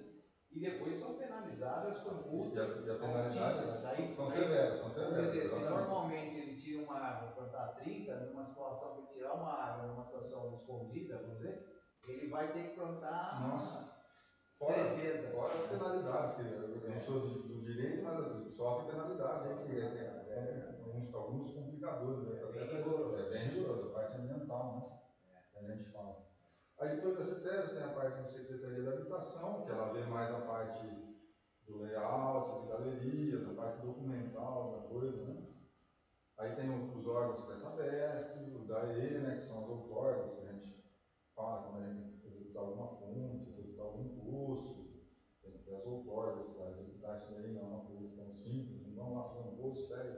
[0.51, 3.85] e depois são penalizadas com E a, multas e a penalidade altíssimas.
[3.85, 5.31] Aí, são aí, severas, são Quer severas.
[5.31, 9.33] dizer, se normalmente ele tira uma árvore para plantar 30, numa situação que ele tirar
[9.33, 11.61] uma árvore numa situação escondida, vamos dizer,
[12.07, 13.93] ele vai ter que plantar Nossa.
[14.57, 15.31] Fora, 300.
[15.33, 20.75] fora penalidades, que eu não sou do, direito, mas sofre penalidades aí, que é, é,
[20.79, 22.23] alguns, alguns complicadores.
[22.23, 22.39] Né?
[22.41, 23.17] É bem Até- rigoroso.
[23.17, 25.41] É bem rigoroso, a parte ambiental, né?
[25.51, 26.15] Que a gente fala.
[26.77, 30.29] Aí depois da CETES tem a parte da Secretaria da Habitação, que ela vê mais
[30.29, 30.83] a parte
[31.65, 35.35] do layout, de galerias, a parte documental da coisa, né?
[36.37, 40.51] Aí tem os órgãos da Sabesp, o DAE, né, que são os outorgas, que a
[40.51, 40.77] gente
[41.33, 44.85] fala quando a gente executar alguma ponte, executar algum curso,
[45.41, 48.83] tem que ter as outorgas para executar isso daí, não é uma coisa tão simples,
[48.83, 50.13] não lá fazer um curso, pega,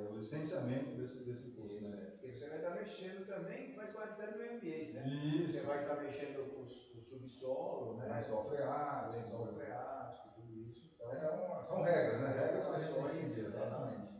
[0.00, 1.98] ter o licenciamento desse, desse curso, Isso, né?
[2.00, 2.08] é.
[2.10, 5.04] Porque você vai estar mexendo também, faz parte até do meio ambiente, né?
[5.04, 8.06] Isso, Você vai estar mexendo com o subsolo, né?
[8.08, 10.86] lençol freático, lençol freático, tudo isso.
[10.94, 12.28] Então, É uma- são regras, né?
[12.30, 14.18] Regras que a gente tem que seguir, exatamente.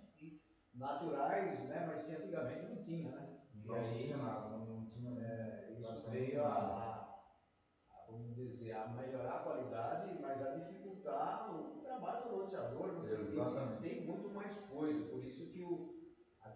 [0.72, 1.80] naturais, né?
[1.80, 3.26] Mas que antigamente não tinha, né?
[3.52, 6.74] Não aí, tinha nada, não, não tinha é, isso praticamente veio a, nada.
[6.94, 7.00] a-
[8.06, 13.60] vamos dizer, a melhorar a qualidade, mas a dificultar o trabalho do loteador no sentido
[13.60, 13.80] Exatamente.
[13.80, 15.04] tem muito mais coisa.
[15.04, 15.37] Por isso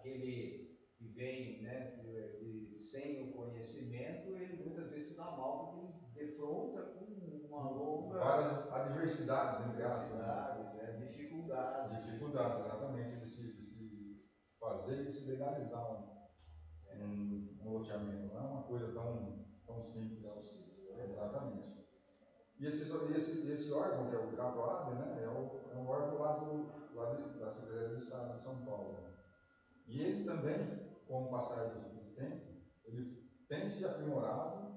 [0.03, 5.73] aquele que vem, né, que, é sem o conhecimento, ele muitas vezes se dá mal
[5.73, 7.05] porque ele defronta com
[7.47, 8.19] uma longa.
[8.19, 9.85] Várias adversidades, entre né?
[9.85, 12.05] Adversidades, é, dificuldades.
[12.05, 16.27] Dificuldades, exatamente, de se, de se fazer e se legalizar um,
[16.87, 17.03] é.
[17.05, 18.33] um, um loteamento.
[18.33, 20.21] Não é uma coisa tão, tão simples.
[20.21, 21.05] Tão simples é.
[21.05, 21.83] Exatamente.
[22.59, 22.83] E esse,
[23.15, 26.95] esse, esse órgão, que é o CAPOAB, né, é, o, é um órgão lá, do,
[26.95, 29.12] lá da Secretaria de Estado de São Paulo.
[29.87, 34.73] E ele também, com o passar do tempo, ele tem se aprimorado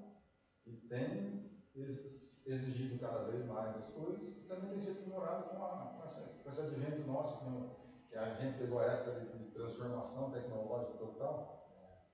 [0.65, 5.95] e tem exigido cada vez mais as coisas, e também tem se aprimorado com, a,
[5.95, 7.77] com, essa, com esse advento nosso, com,
[8.09, 11.57] que a gente pegou a época de, de transformação tecnológica total,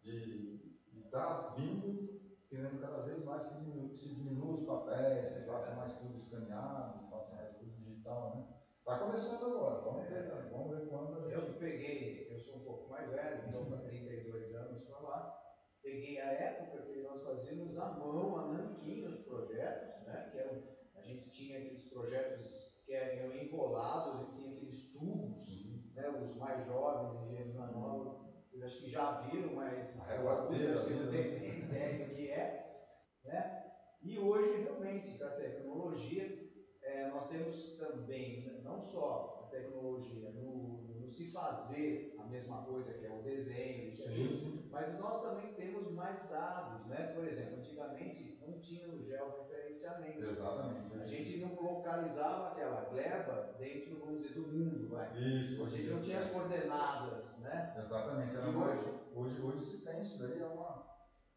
[0.02, 0.74] de
[1.06, 2.14] estar tá vindo
[2.50, 7.00] querendo cada vez mais que, diminu, se diminua os papéis, que faça mais tudo escaneado,
[7.00, 8.44] que faça mais tudo digital, né?
[8.86, 10.50] Está começando agora, vamos ver, né?
[10.52, 11.32] vamos ver quando.
[11.32, 15.42] Eu peguei, eu sou um pouco mais velho, então para 32 anos para lá,
[15.82, 20.30] peguei a época que nós fazíamos à mão, a nanquim, os projetos, né?
[20.30, 20.62] Que eram,
[20.98, 25.92] a gente tinha aqueles projetos que eram enrolados e tinha aqueles tubos, uhum.
[25.96, 26.10] né?
[26.22, 30.94] Os mais jovens, engenheiros mais novos, vocês acho que já viram, mas alguns acho que
[30.94, 32.90] não tem nem ideia do que é,
[33.24, 33.64] né?
[34.02, 36.44] E hoje, realmente, com a tecnologia,
[36.84, 42.94] é, nós temos também, não só a tecnologia no, no, se fazer a mesma coisa,
[42.94, 47.14] que é o desenho, isso aqui, mas nós também temos mais dados, né?
[47.14, 50.24] Por exemplo, antigamente não tinha o georreferenciamento.
[50.24, 50.96] Exatamente.
[50.96, 55.16] A gente não localizava aquela gleba dentro, vamos dizer, do mundo, vai.
[55.20, 55.64] Isso.
[55.64, 57.76] A gente não tinha as coordenadas, né?
[57.78, 58.36] Exatamente.
[58.36, 60.84] Era hoje, hoje, hoje se tem isso daí, é, uma,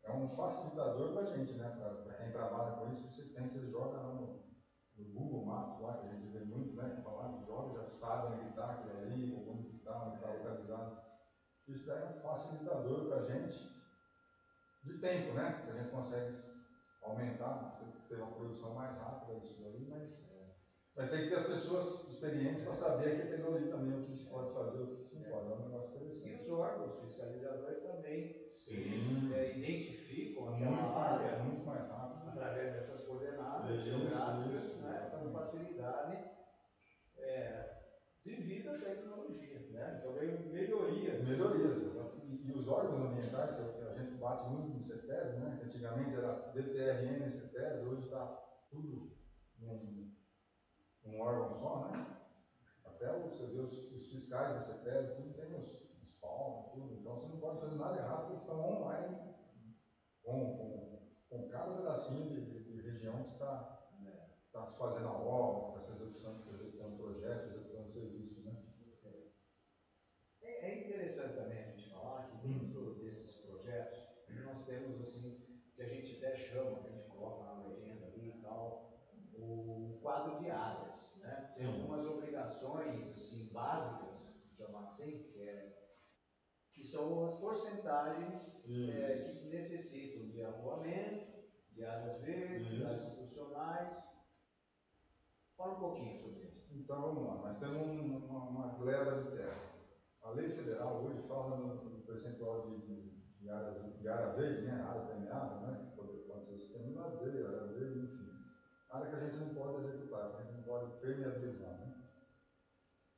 [0.04, 1.68] é um facilitador para a gente, né?
[1.68, 4.45] Para quem trabalha com isso, você tem, você joga lá no
[4.96, 6.88] no Google Maps lá, que a gente vê muito, né?
[6.88, 10.28] Que falar de jogos, já sabe onde está aquilo ali, ou onde está, onde está
[10.28, 10.90] localizado.
[11.68, 13.68] Isso é um facilitador para a gente
[14.84, 15.62] de tempo, né?
[15.64, 16.34] Que a gente consegue
[17.02, 17.72] aumentar,
[18.08, 20.35] ter uma produção mais rápida disso daí, mas,
[20.96, 24.16] mas tem que ter as pessoas experientes para saber que aquilo ali também, o que
[24.16, 25.50] se pode fazer, o que se não pode.
[25.50, 26.38] É um negócio interessante.
[26.38, 31.28] E os órgãos fiscalizadores também, eles é, identificam aquela muito área.
[31.28, 36.24] Mais, muito mais rápido através dessas coordenadas geográficas, né, com facilidade
[37.18, 37.76] é,
[38.24, 39.60] devido à tecnologia.
[39.70, 39.98] Né?
[40.00, 41.28] Então veio melhorias.
[41.28, 41.76] Melhorias,
[42.24, 45.58] e, e, os órgãos ambientais, que a gente bate muito no CETES, né?
[45.58, 48.26] que antigamente era DPRN e CETES, hoje está
[48.70, 49.14] tudo
[49.58, 49.95] num,
[51.16, 52.06] num, órgão só, né?
[52.84, 56.94] Até você vê os, os fiscais da CETES, tudo tem os, os palmas, tudo.
[56.94, 59.34] Então você não pode fazer nada errado, eles estão online
[60.22, 60.86] com, com
[61.28, 65.78] com cada pedacinho de, de, de região que está né, tá se fazendo a obra,
[65.78, 68.44] está se executando, executando projetos, executando serviço.
[68.44, 68.56] Né?
[70.42, 72.98] É, é interessante também a gente falar que dentro hum.
[72.98, 74.06] desses projetos
[74.44, 78.28] nós temos assim, que a gente até chama, que a gente coloca na legenda ali
[78.28, 78.92] e tal,
[79.34, 80.95] o quadro de áreas.
[81.56, 85.86] Tem algumas obrigações assim, básicas, chamar assim, que é
[86.76, 91.26] que são as porcentagens é, que necessitam de arruamento,
[91.70, 93.96] de áreas verdes, de áreas institucionais.
[95.56, 96.66] Fala um pouquinho sobre isso.
[96.70, 99.72] Então vamos lá, nós temos uma, uma gleba de terra.
[100.20, 104.62] A lei federal hoje fala no, no percentual de, de, de, áreas, de área verde,
[104.62, 104.72] né?
[104.82, 105.80] área permeável, né?
[105.94, 108.25] pode, pode ser o sistema de lazer, área verde, enfim.
[108.96, 111.78] Área que a gente não pode executar, que a gente não pode permeabilizar.
[111.78, 111.94] Né?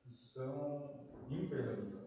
[0.03, 1.99] Que são impermeabilizadas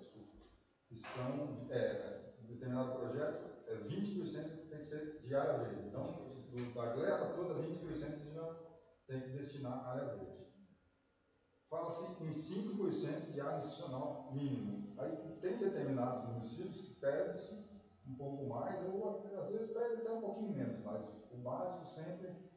[0.91, 5.87] que são, é, determinado projeto, é 20% tem que ser de área verde.
[5.87, 6.03] Então,
[6.51, 8.55] do, da gleba toda, 20% você já
[9.07, 10.45] tem que destinar à área verde.
[11.69, 14.99] Fala-se em 5% de área institucional mínimo.
[14.99, 17.71] Aí tem determinados municípios que pedem-se
[18.05, 22.50] um pouco mais, ou às vezes pedem até um pouquinho menos, mas o básico sempre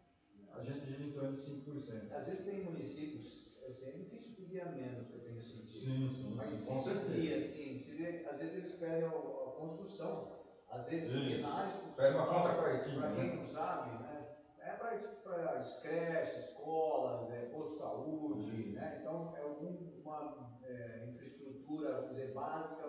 [0.56, 2.12] a gente gira em torno de 5%.
[2.12, 5.84] Às vezes tem municípios, assim, é difícil pedir a menos, que eu tenho sentido.
[5.84, 6.34] Sim, sim.
[6.36, 10.32] Mas sim, se pedir, assim, se às vezes eles pedem a, a construção,
[10.68, 13.00] às vezes área Pede uma contrapartida.
[13.00, 13.36] Para quem né?
[13.36, 14.28] não sabe, né?
[14.58, 14.96] É para
[15.82, 18.98] creches, escolas, é, posto de saúde, né?
[19.00, 22.88] Então é alguma é, infraestrutura, vamos dizer, básica,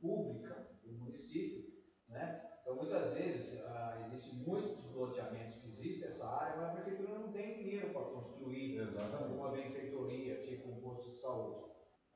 [0.00, 1.64] pública do município,
[2.08, 2.50] né?
[2.62, 7.56] Então, muitas vezes, ah, existem muitos loteamentos existe essa área, mas a prefeitura não tem
[7.56, 9.34] dinheiro para construir Exatamente.
[9.34, 11.64] uma benfeitoria, tipo um posto de saúde.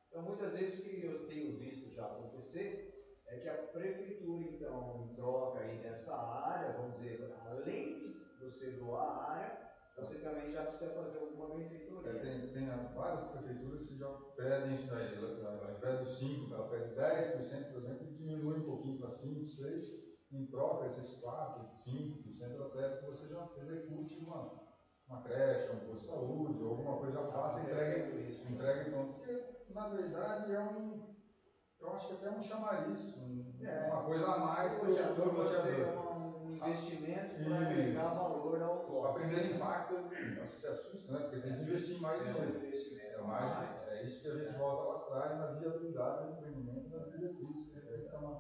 [0.09, 2.93] Então, muitas vezes, o que eu tenho visto já acontecer
[3.27, 8.73] é que a prefeitura, então, em troca aí dessa área, vamos dizer, além de você
[8.73, 9.65] doar a área,
[9.97, 12.11] você também já precisa fazer alguma benfeitoria.
[12.11, 16.69] É, tem, tem várias prefeituras que já pedem isso daí, ao invés dos 5%, ela
[16.69, 21.67] pede 10%, por exemplo, e diminui um pouquinho para 5%, 6%, em troca esses 4,
[21.73, 24.49] 5% até que você já execute uma,
[25.07, 28.51] uma creche, um posto de saúde, ou alguma coisa fácil, entregue, isso, né?
[28.51, 29.13] entregue pronto.
[29.13, 30.99] Porque, na verdade, é um.
[31.81, 34.93] Eu acho que até é um chamariz, um, é, uma coisa a mais para o
[34.93, 35.37] teador.
[36.15, 39.07] Um investimento para agregar valor ao clube.
[39.07, 41.21] Aprender impacto, então, se assusta, né?
[41.21, 42.59] Porque tem que investir mais é, dinheiro.
[42.95, 43.87] É, mais, mais.
[43.89, 47.77] é isso que a gente volta lá atrás na viabilidade do empreendimento, na diretriz, que
[47.77, 48.35] é tem que é tomar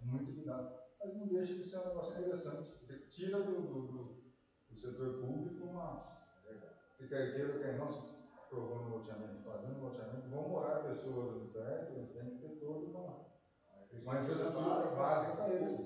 [0.00, 0.66] muito cuidado.
[1.06, 4.16] Mas não deixa de ser um negócio interessante, porque tira do, do, do,
[4.68, 6.16] do setor público uma.
[6.98, 8.00] Que quer queira, quer não, se
[8.36, 13.02] aprovou no loteamento, fazendo loteamento, vão morar pessoas perto, eles têm que ter toda uma,
[13.02, 14.50] uma infraestrutura
[14.96, 15.80] básica para eles,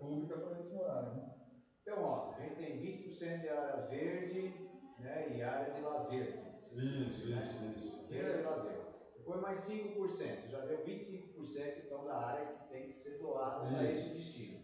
[0.00, 1.14] pública para eles morarem.
[1.14, 1.34] Né?
[1.82, 6.56] Então, ó, a gente tem 20% de área verde né, e área de lazer.
[6.56, 7.74] Isso, isso, né?
[7.76, 8.06] isso.
[8.08, 8.80] Verde e lazer.
[9.16, 13.84] Depois mais 5%, já deu 25% então da área que tem que ser doada para
[13.84, 14.57] esse destino.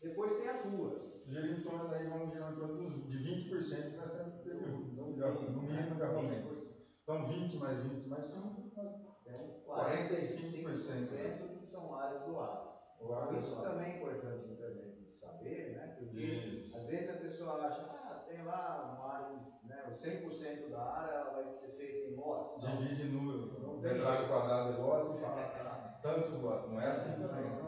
[0.00, 1.22] Depois tem as ruas.
[1.26, 4.44] Gira em torno, aí vamos girar em torno dos, de 20% que nós temos que
[4.44, 6.48] ter de rua, No no mínimo de arrumamento.
[6.48, 6.80] 20%.
[7.02, 8.92] Então 20 mais 20 mais 5, nós
[9.24, 12.70] Tem 45% que são áreas doadas.
[12.98, 13.72] Doadas, Isso doadas.
[13.72, 15.94] também é importante internet saber, né?
[15.98, 16.76] Porque Isso.
[16.76, 21.12] às vezes a pessoa acha, ah, tem lá uma área, né, o 100% da área
[21.12, 22.60] ela vai ser feita em lotes.
[22.60, 24.28] Divide no tem metragem jeito.
[24.28, 26.70] quadrada de lote e fala ah, tantos lotes.
[26.70, 27.59] Não é assim também.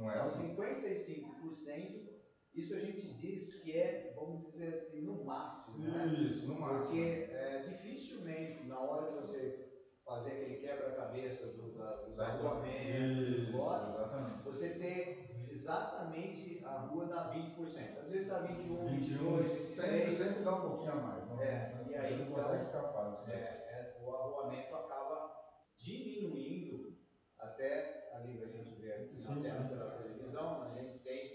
[0.00, 0.10] Não, né?
[0.10, 0.16] não é.
[0.16, 0.56] Não Então, assim.
[0.56, 2.10] 55%,
[2.54, 6.06] isso a gente diz que é, vamos dizer assim, no máximo, né?
[6.06, 6.88] Isso, no máximo.
[6.88, 9.70] Porque é, dificilmente, na hora de você
[10.04, 13.94] fazer aquele quebra-cabeça do, da, dos agrupamentos, dos lotes,
[14.44, 17.98] você ter exatamente a rua dá 20%.
[17.98, 20.14] Às vezes dá 21, 21, 22, sempre, 23.
[20.14, 21.28] sempre dá um pouquinho a mais.
[21.28, 23.30] Não, É, e aí, não então, consegue escapar disso.
[23.30, 25.32] É, é, o arruamento acaba
[25.78, 26.98] diminuindo
[27.38, 29.68] até ali a gente vê aqui Sim, na tela sim.
[29.68, 29.89] pela
[30.40, 31.30] televisão, a gente tem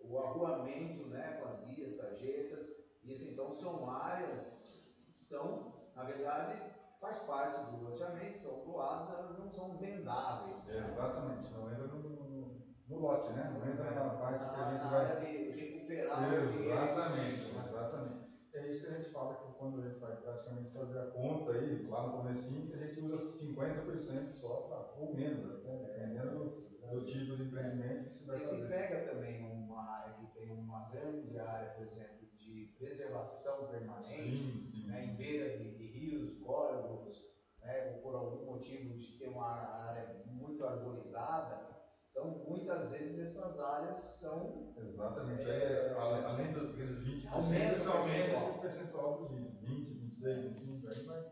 [0.00, 2.70] o arruamento né, com as guias, sarjetas,
[3.02, 6.60] isso então são áreas que são, na verdade,
[7.00, 10.66] faz parte do loteamento, são doadas, elas não são vendáveis.
[10.66, 10.84] né?
[10.84, 11.52] Exatamente.
[11.52, 12.52] Não entra no, no,
[12.86, 13.44] no lote, né?
[13.44, 15.00] Não entra na parte que a Na- gente na vai.
[15.00, 17.60] área de recuperar o dinheiro Exatamente, né?
[17.60, 18.28] exatamente.
[18.54, 21.52] É isso que a gente fala que quando a gente vai praticamente fazer a conta
[21.52, 26.50] aí, lá no comecinho, a gente usa 50% só para, ou menos até, dependendo do,
[26.90, 28.68] do tipo de empreendimento que você vai E se fazer.
[28.68, 34.60] pega também uma área que tem uma grande área, por exemplo, de preservação permanente, Sim,
[34.60, 34.86] sim.
[34.86, 37.14] né, em beira de, de rios, córregos,
[37.60, 41.76] né, ou por algum motivo de ter uma área muito arborizada,
[42.10, 45.48] então muitas vezes essas áreas são Exatamente.
[45.48, 48.48] É, Aí, além, daqueles 20%, Aumenta aumenta percentual.
[48.50, 51.30] esse percentual dos 20, 20, 26, 25, aí vai,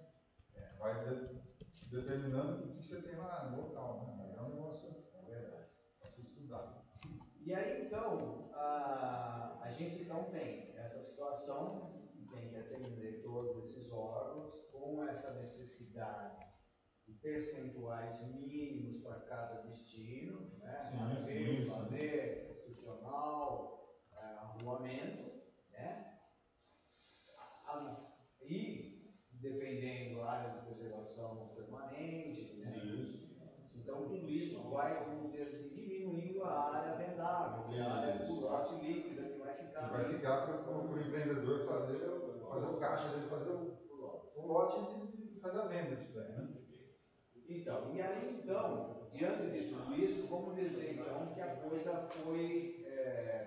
[0.79, 1.37] vai de-
[1.91, 4.15] determinando o que você tem lá no local, né?
[4.19, 5.65] Mas é um negócio é verdade.
[6.03, 6.85] a se estudar.
[7.41, 13.63] E aí então a, a gente então tem essa situação que tem que atender todos
[13.71, 15.33] esses órgãos com essa
[15.97, 16.37] necessidade
[17.07, 20.79] de percentuais mínimos para cada destino, né?
[20.81, 21.67] Sim, verde, sim.
[21.67, 23.63] lazer, institucional,
[24.13, 25.33] eh, arruamento,
[25.69, 25.97] né?
[28.41, 28.85] E
[29.31, 32.71] dependendo áreas de preservação permanente, né?
[32.75, 33.19] Isso.
[33.75, 38.17] Então tudo isso vai, vamos dizer assim, diminuindo a área vendável, que é a área
[38.17, 38.33] Isso.
[38.35, 40.15] do lote líquida que vai E ficar vai ali.
[40.15, 43.69] ficar para o empreendedor fazer, o- fazer o caixa dele, fazer o,
[44.35, 45.16] o lote de,
[45.47, 46.49] fazer a venda daí, né?
[47.49, 52.73] Então, e aí então, diante de tudo isso, vamos dizer então que a coisa foi.
[52.85, 53.45] é,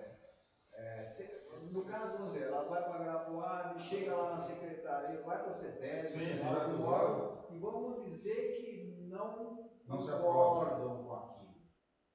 [0.74, 1.28] é, se-
[1.72, 5.54] no caso, vamos dizer, ela vai para Grapuari, chega lá na secretaria, vai para a
[5.54, 8.78] CETES, vai pro pro órgão, e vamos dizer que
[9.10, 11.52] não, Não se concordam com aquilo.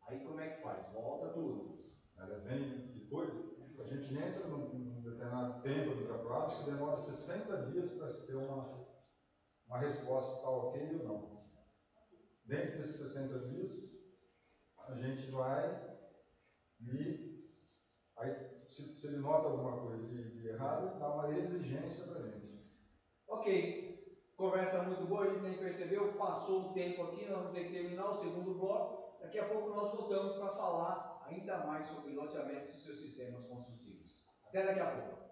[0.07, 0.87] Aí como é que faz?
[0.87, 1.63] Volta tudo.
[2.17, 3.29] Ela vem depois,
[3.79, 8.35] a gente entra num, num determinado tempo do trabalho, se demora 60 dias para ter
[8.35, 8.69] uma,
[9.67, 11.35] uma resposta está ok ou não.
[12.45, 13.71] Dentro desses 60 dias,
[14.87, 15.85] a gente vai
[16.81, 17.51] e
[18.17, 22.27] aí, se, se ele nota alguma coisa de, de errado, dá uma exigência para a
[22.27, 22.63] gente.
[23.27, 27.65] Ok, conversa muito boa, a gente nem percebeu, passou o tempo aqui, nós vamos ter
[27.65, 29.19] que terminar o segundo bloco.
[29.19, 34.25] Daqui a pouco nós voltamos para falar ainda mais sobre loteamento e seus sistemas construtivos.
[34.47, 35.24] Até daqui a pouco.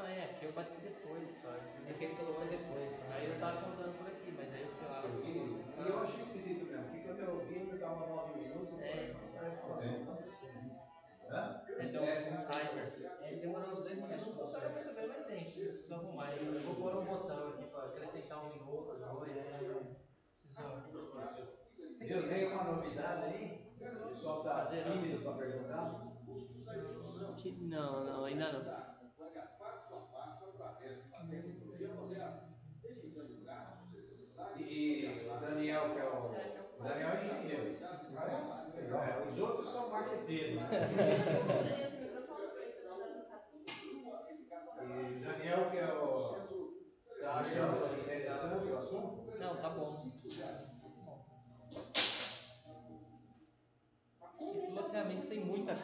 [0.00, 1.50] Não, é, aqui eu bati depois só.
[1.50, 3.02] É que ele colocou depois.
[3.12, 5.04] Aí eu tava contando por aqui, mas aí eu fui lá.
[5.04, 9.12] E eu achei esquisito mesmo, porque quando eu vi, ele estava 9 minutos, eu É.
[9.12, 9.82] "Não, parece que passou.
[11.30, 11.62] Hã?
[11.80, 13.18] Então, É, timer.
[13.22, 14.26] É, demorou uns 10 minutos.
[14.26, 15.44] Não funciona muito bem, mas tem.
[15.44, 16.32] Preciso arrumar.
[16.32, 19.32] Eu vou pôr um botão aqui pra acrescentar um minuto, dois.
[20.40, 20.80] Preciso.
[22.00, 22.28] Viu?
[22.28, 23.70] Tem uma novidade aí?
[23.76, 26.10] O pessoal está Fazer- tímido para perguntar?
[27.36, 28.60] Que- Não, não, ainda não.
[34.58, 36.18] E o Daniel, que é o.
[36.78, 37.78] o Daniel é engenheiro.
[38.16, 38.80] Ah, é?
[38.80, 39.02] Legal.
[39.02, 40.62] É, os outros são marqueteiros.
[40.62, 40.68] né?
[44.82, 46.50] E Daniel, que é o.
[47.20, 47.42] Tá
[54.92, 55.74] Realmente tem muita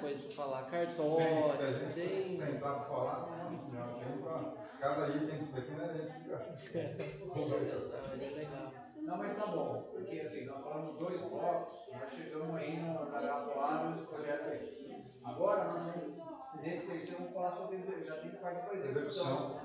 [0.67, 1.17] falar.
[1.17, 2.37] Tem, Cartório, se a gente tem.
[2.37, 5.85] sentar para falar, nossa senhora, tem pra cada item aqui, né?
[5.85, 6.13] A gente
[6.61, 7.95] fica conversando.
[8.23, 8.77] É.
[9.03, 13.83] Não, mas tá bom, porque assim, nós falamos dois blocos, nós chegamos aí no Carapuá
[13.85, 15.05] do projeto aí.
[15.25, 16.17] Agora nós vamos,
[16.63, 19.59] nesse terceiro, vamos falar sobre já tem parte para execução.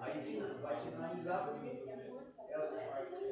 [0.00, 1.99] Aí vai finalizar porque.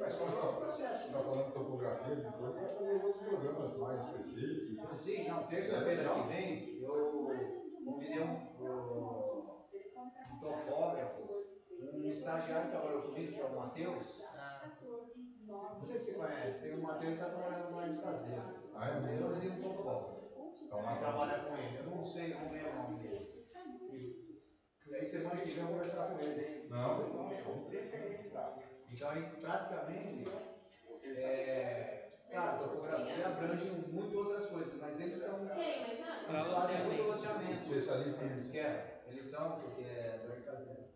[0.00, 4.90] Mas como você está falando de topografia, depois vai fazer os outros programas mais específicos.
[4.90, 7.04] Sim, não, terça-feira que vem eu
[7.84, 9.44] convidei um, um,
[10.30, 11.22] um topógrafo,
[11.80, 14.22] um estagiário que trabalhou comigo, que é o Matheus.
[15.46, 18.38] Não sei se você conhece, tem um Matheus que está trabalhando mais de fazer.
[18.74, 19.28] Ah, é mesmo?
[19.28, 20.28] Matheus e um topógrafo.
[20.64, 23.48] Então, Vai trabalhar com ele, eu não sei, não lembro o nome dele.
[24.86, 26.68] E aí semana que vem eu vou conversar com ele.
[26.68, 27.28] Não,
[28.90, 30.24] Então aí praticamente,
[31.04, 35.38] é, claro, topografia abrange muito outras coisas, mas eles são,
[36.28, 37.62] eles fazem muito loteamento.
[37.62, 38.50] especialista Eles nisso.
[38.50, 40.88] querem, eles são, porque é do fazer.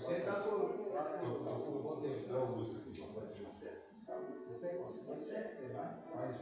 [0.00, 3.74] Você tá com, lá com, com o roteiro, É o Augusto aqui, pode ser.
[4.06, 5.94] Você sempre, você sempre, vai.
[6.14, 6.36] Mas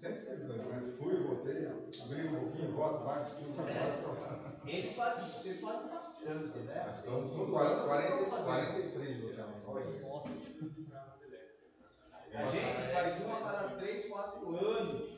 [0.00, 0.92] sempre né?
[0.96, 1.66] fui, voltei,
[2.02, 4.41] abri um pouquinho, volto, vai, tudo vai.
[4.64, 6.94] Eles fazem, vocês fazem bastante, né?
[6.96, 9.62] Estamos com 40, 40, 43 loteamentos.
[12.34, 15.12] A gente faz uma cada três, quatro anos.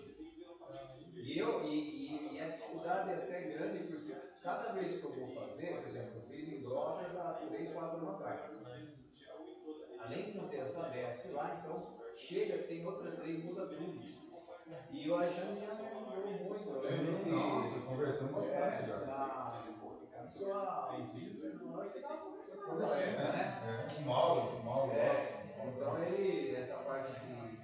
[1.14, 5.34] E, eu, e, e, a dificuldade é até grande, porque cada vez que eu vou
[5.34, 8.64] fazer, por exemplo, eu fiz em Brotas há três, quatro anos atrás.
[10.00, 14.23] Além de não ter essa BS lá, então chega, tem outras leis, muda tudo.
[14.90, 16.54] E eu achando que já não mudou muito.
[16.54, 19.00] Sim, que- nossa, conversamos bastante já.
[19.00, 19.50] na
[20.30, 20.88] sua.
[22.96, 23.58] É, né?
[23.62, 26.02] é, o Mauro, o Mauro, É, o então Mauro.
[26.04, 27.58] ele, essa parte de,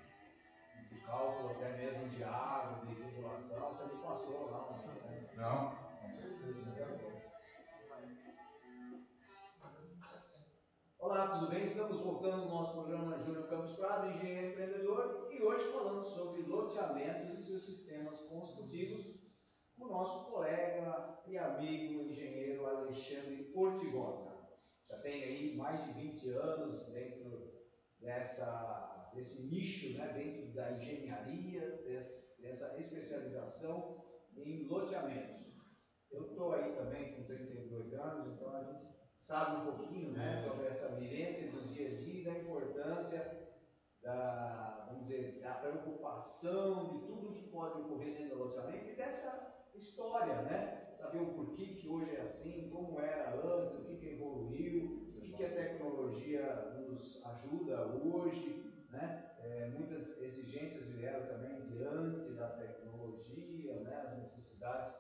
[0.89, 4.67] de cálculo até mesmo de água, de tubulação, você me passou lá.
[5.07, 5.23] Né?
[5.37, 5.71] Não,
[11.03, 11.65] Olá, tudo bem?
[11.65, 17.31] Estamos voltando ao nosso programa Júnior Campos Prado, Engenheiro Empreendedor, e hoje falando sobre loteamentos
[17.31, 19.19] e seus sistemas construtivos
[19.79, 24.47] com o nosso colega e amigo engenheiro Alexandre Ortigosa.
[24.91, 27.51] Já tem aí mais de 20 anos dentro
[27.99, 31.83] dessa, desse nicho, né, dentro da engenharia,
[32.39, 34.05] dessa especialização
[34.37, 35.49] em loteamentos.
[36.11, 40.66] Eu estou aí também com 32 anos, então a gente sabe um pouquinho né, sobre
[40.66, 43.25] essa vivência do dia a dia e da importância
[44.03, 49.39] da, vamos dizer, da preocupação de tudo que pode ocorrer dentro do loteamento e dessa
[49.75, 50.62] história, né?
[50.95, 55.21] Saber o porquê que hoje é assim, como era antes, o que, que evoluiu, o
[55.21, 58.55] que, que a tecnologia nos ajuda hoje,
[58.89, 59.12] né?
[59.37, 63.97] É, muitas exigências vieram também diante da tecnologia, né?
[63.97, 64.95] As necessidades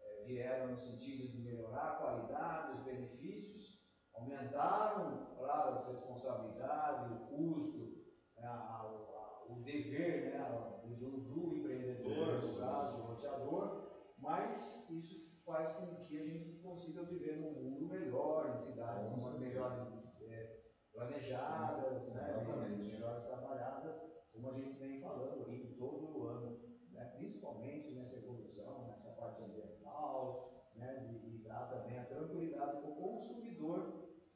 [0.00, 3.72] eh, vieram no sentido de melhorar a qualidade, os benefícios,
[4.14, 7.88] aumentaram, claro, as responsabilidades, o custo,
[8.36, 13.70] né, a- a- o dever né, a- do, do empreendedor, Isso, no caso, do loteador,
[14.16, 15.14] mas isso
[15.44, 19.48] faz com que a gente consiga viver num mundo melhor, em cidades Com mais certeza.
[19.48, 20.46] melhores eh,
[20.92, 22.84] planejadas, né, Exatamente.
[22.86, 24.00] melhores trabalhadas,
[24.32, 26.52] como a gente vem falando aí todo o ano,
[26.88, 30.32] né, principalmente nessa evolução, nessa parte ambiental,
[30.72, 33.86] né, de, de dar também a tranquilidade para o consumidor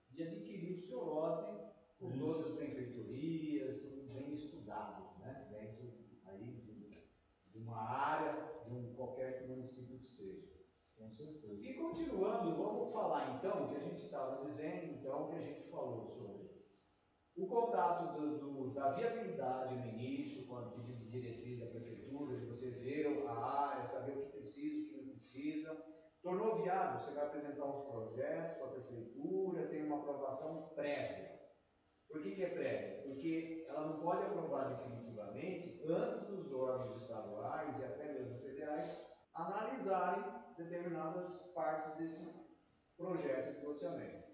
[0.09, 1.57] de adquirir o seu lote
[2.01, 5.93] com todas as benfeitorias, tudo bem estudado, né, dentro
[6.25, 6.91] aí de,
[7.47, 10.51] de uma área, de um qualquer município que seja.
[10.97, 11.67] Com certeza.
[11.67, 16.09] E continuando, vamos falar então, que a gente estava dizendo, então, que a gente falou
[16.11, 16.51] sobre
[17.37, 22.71] o contato do, do- da viabilidade no início, com a diretriz da prefeitura, de você
[22.71, 25.77] ver a área, saber o que precisa, o que não precisa.
[26.23, 31.31] Tornou viável, você vai apresentar uns projetos para a prefeitura, tem uma aprovação prévia.
[32.11, 33.03] Por que, que é prévia?
[33.05, 38.91] Porque ela não pode aprovar definitivamente antes dos órgãos estaduais e até mesmo federais
[39.33, 40.25] analisarem
[40.57, 42.45] determinadas partes desse
[42.97, 44.31] projeto de loteamento.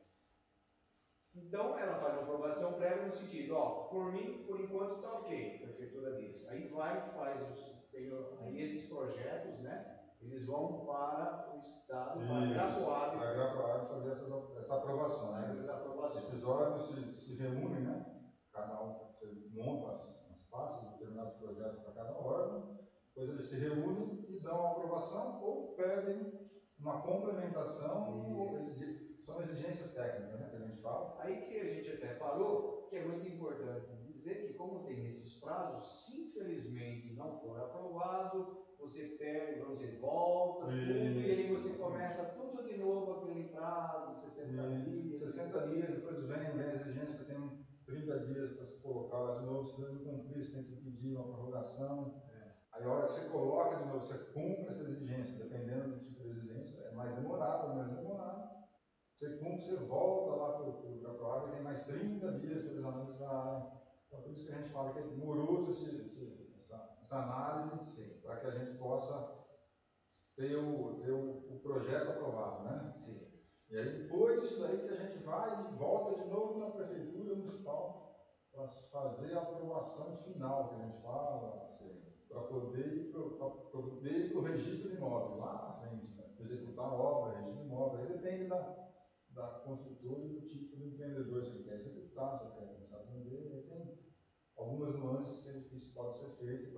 [1.36, 5.56] Então, ela faz uma aprovação prévia no sentido, ó, por mim, por enquanto está ok,
[5.56, 6.48] a prefeitura diz.
[6.48, 8.08] Aí vai, faz os, tem,
[8.40, 9.84] aí esses projetos, né,
[10.26, 15.32] eles vão para o Estado, para a Grapoab, Vai gravar e fazer essa, essa aprovação,
[15.32, 15.44] né?
[15.72, 16.24] aprovações.
[16.24, 17.96] Esses órgãos se, se reúnem, né?
[18.52, 22.58] Cada um, você monta as, as pastas, determinados projetos para cada órgão,
[23.08, 26.26] depois eles se reúnem e dão a aprovação ou pedem
[26.78, 28.04] uma complementação,
[28.36, 28.92] ou exi-
[29.24, 30.48] são exigências técnicas, né?
[30.48, 31.08] Que a gente fala.
[31.16, 35.34] Aí que a gente até parou, que é muito importante dizer que como tem esses
[35.34, 38.46] prazos, se infelizmente não for aprovado,
[38.88, 44.14] você perde, vamos dizer, volta, tudo, e aí você começa tudo de novo, aquele prazo
[44.14, 45.20] de 60 E dias.
[45.20, 49.80] 60 dias, depois vem, a exigência, tem 30 dias para se colocar de novo, se
[49.80, 52.22] você não cumprir, você tem que pedir uma prorrogação.
[52.72, 56.22] Aí a hora que você coloca de novo, você cumpre essa exigência, dependendo do tipo
[56.22, 58.56] de exigência, é mais demorado, é menos demorado.
[59.14, 62.84] Você cumpre, você volta lá para o prova e tem mais 30 dias para eles
[62.84, 63.66] analisarem.
[64.06, 66.45] Então por isso que a gente fala que é moroso esse, esse,
[67.06, 69.46] essa, análise, para que a gente possa
[70.36, 72.94] ter o, ter o, o projeto aprovado, né?
[72.98, 73.26] Sim.
[73.70, 77.36] E aí depois disso daí que a gente vai e volta de novo na prefeitura
[77.36, 78.06] municipal
[78.52, 81.70] para fazer a aprovação final que a gente fala,
[82.28, 86.34] para poder ir para o registro de imóveis lá na frente, né?
[86.40, 88.90] executar a obra, registro de imóveis, aí depende da,
[89.30, 93.02] da construtora e do tipo de empreendedor que você quer executar, se quer começar a
[93.02, 94.06] vender, aí tem
[94.66, 96.76] algumas nuances que isso pode ser feito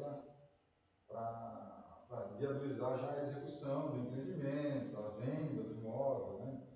[1.08, 6.68] para viabilizar já a execução do empreendimento, a venda do imóvel, né?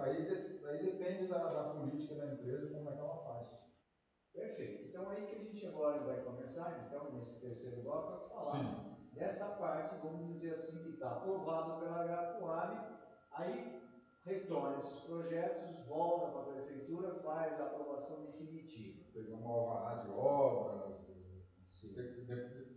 [0.00, 3.70] Aí, aí depende da, da política da empresa, como é que ela faz.
[4.32, 4.88] Perfeito.
[4.88, 9.10] Então aí que a gente agora vai começar, então, nesse terceiro bloco, a falar Sim.
[9.12, 12.96] dessa parte, vamos dizer assim, que está aprovado pela Grapuari,
[13.32, 13.80] aí
[14.24, 18.99] retorna esses projetos, volta para a prefeitura, faz a aprovação definitiva.
[19.12, 20.94] Pegar um alvará de obras,
[21.94, 22.06] tem,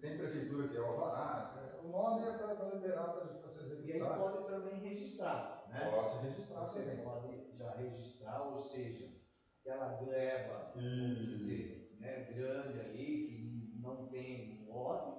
[0.01, 1.43] tem- prefeitura que é alvará,
[1.81, 4.19] o nome é para liberar para ser E aí executado.
[4.19, 5.81] pode também registrar, né?
[5.84, 6.99] Pode registrar Você também.
[6.99, 9.07] pode já registrar, ou seja,
[9.61, 11.67] aquela gleba, vamos dizer,
[11.97, 13.38] né, grande ali, que
[13.73, 15.13] não tem lote,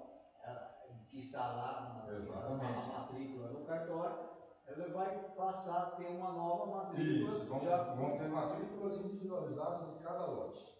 [1.09, 4.21] que está lá na, na matrícula no cartório,
[4.67, 7.33] ela vai passar a ter uma nova matrícula.
[7.33, 10.74] Isso, vão, já vão ter matrículas individualizadas de cada lote.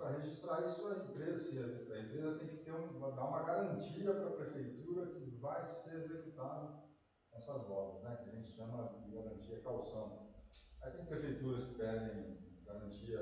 [0.00, 4.28] Para registrar isso, a empresa, a empresa tem que ter um, dar uma garantia para
[4.28, 6.88] a prefeitura que vai ser executado
[7.34, 8.16] essas obras, né?
[8.24, 10.32] que a gente chama de garantia calção.
[10.80, 13.20] Aí tem prefeituras que pedem garantia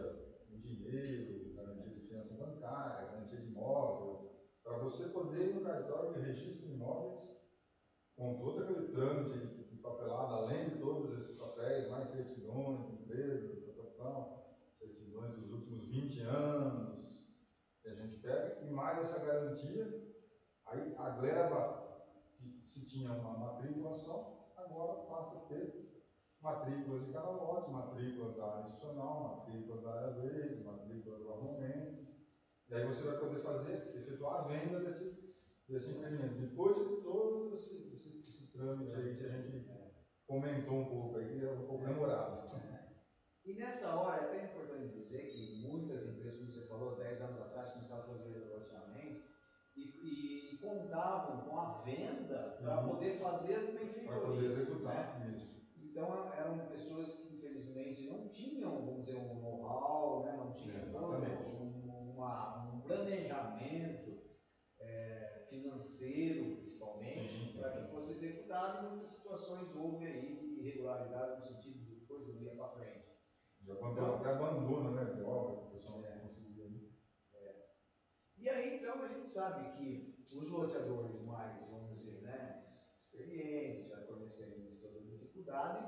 [0.48, 6.14] em dinheiro, garantia de finança bancária, garantia de imóvel, para você poder ir no cartório
[6.14, 7.38] de registro de imóveis
[8.14, 9.36] com todo aquele trâmite
[9.68, 14.48] de papelada, além de todos esses papéis, mais certidões empresas, tal, tal, tal,
[14.78, 17.26] certidões dos últimos 20 anos,
[17.82, 19.84] que a gente pega, e mais essa garantia,
[20.66, 22.04] aí a gleba,
[22.38, 26.04] que se tinha uma matrícula só, agora passa a ter
[26.40, 32.06] matrículas de cada lote, matrículas da área institucional, matrículas da área verde, matrícula do armamento,
[32.68, 35.34] e aí você vai poder fazer, efetuar a venda desse,
[35.66, 36.38] desse empreendimento.
[36.38, 39.66] Depois de todo esse, esse, esse trâmite aí que a gente
[40.26, 42.46] comentou um pouco aí, é um pouco demorado.
[43.48, 47.38] E nessa hora é até importante dizer que muitas empresas, como você falou, 10 anos
[47.38, 49.18] atrás começaram a fazer loteamento
[49.74, 49.88] e,
[50.50, 52.84] e contavam com a venda para Uhum.
[52.84, 54.20] poder fazer as Para benfeitorias.
[54.20, 54.52] poder né?
[54.52, 55.56] executar isso.
[55.78, 60.34] Então eram pessoas que infelizmente não tinham, vamos dizer, um know-how, né?
[60.34, 60.76] não tinham
[61.48, 64.18] um, uma- um planejamento
[64.80, 68.76] eh, financeiro, principalmente, para que fosse executado.
[68.76, 73.08] E muitas situações houve aí de irregularidade no sentido de coisa não ia para frente.
[73.68, 75.16] Já abandona, até abandona, né, de
[75.54, 76.18] que o pessoal É.
[76.68, 76.82] ir.
[78.36, 80.00] E aí então a gente sabe que
[80.32, 82.54] os loteadores mais, vamos dizer, né,
[82.96, 85.86] experientes, já conhecendo toda a dificuldade,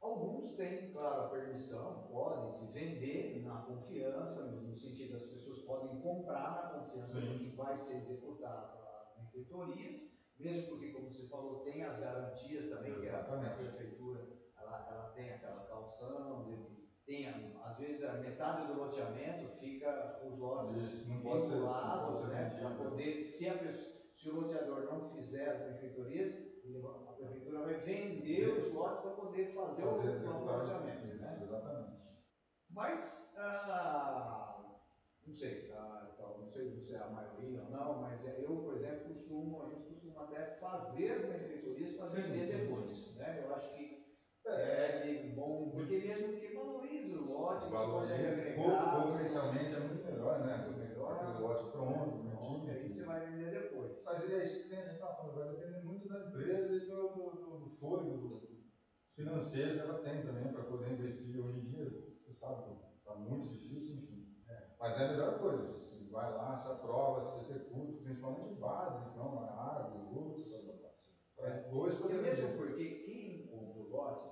[0.00, 5.92] alguns têm, claro, a permissão, podem se vender na confiança, no sentido das pessoas podem
[5.94, 7.26] comprar na confiança Sim.
[7.28, 10.06] de que vai ser executado as benfeitorias,
[10.38, 13.52] mesmo porque, como você falou, tem as garantias também, que a, a Exatamente.
[13.52, 14.24] prefeitura
[14.58, 16.44] ela, ela tem aquela calção,
[17.06, 17.26] tem,
[17.62, 21.56] às vezes a metade do loteamento fica os lotes não pode ser
[22.28, 26.38] né, para poder, se, pessoa- se o loteador não fizer as benfeitorias,
[27.06, 31.06] a prefeitura vai vender os lotes para poder fazer, o Fazer próprio executar loteamento.
[31.06, 31.38] isso, Né?
[31.40, 31.94] Exatamente.
[32.70, 34.54] Mas, ah,
[35.26, 38.58] não sei, ah, tal, não sei se é a maioria ou não, mas é, eu,
[38.58, 43.08] por exemplo, costumo, a gente costuma até fazer as benfeitorias para vender depois.
[43.14, 43.38] Né?
[43.38, 43.87] Eu acho que
[44.50, 49.10] É, é bom, porque mesmo que valoriza o lote, você valoriza, consegue pouco, agregar, pouco
[49.12, 50.54] você inicialmente é muito melhor, né?
[50.56, 51.12] Muito melhor.
[51.12, 52.70] Aquele lote pronto, Pronto, bonitinho.
[52.70, 54.02] aí você vai vender depois.
[54.04, 57.08] Mas é isso que a gente está falando, vai depender muito da empresa e do,
[57.08, 58.40] do, do- fôlego
[59.14, 61.38] financeiro que ela tem também para poder investir.
[61.38, 61.92] Hoje em dia,
[62.22, 62.60] você sabe,
[62.98, 64.22] está muito difícil, enfim.
[64.78, 69.04] Mas é a melhor coisa, você vai lá, se aprova, se executa, principalmente o básico,
[69.04, 70.64] então, a água, luz,
[71.36, 72.50] para depois poder mesmo.
[72.50, 74.28] porque quem compra o lote,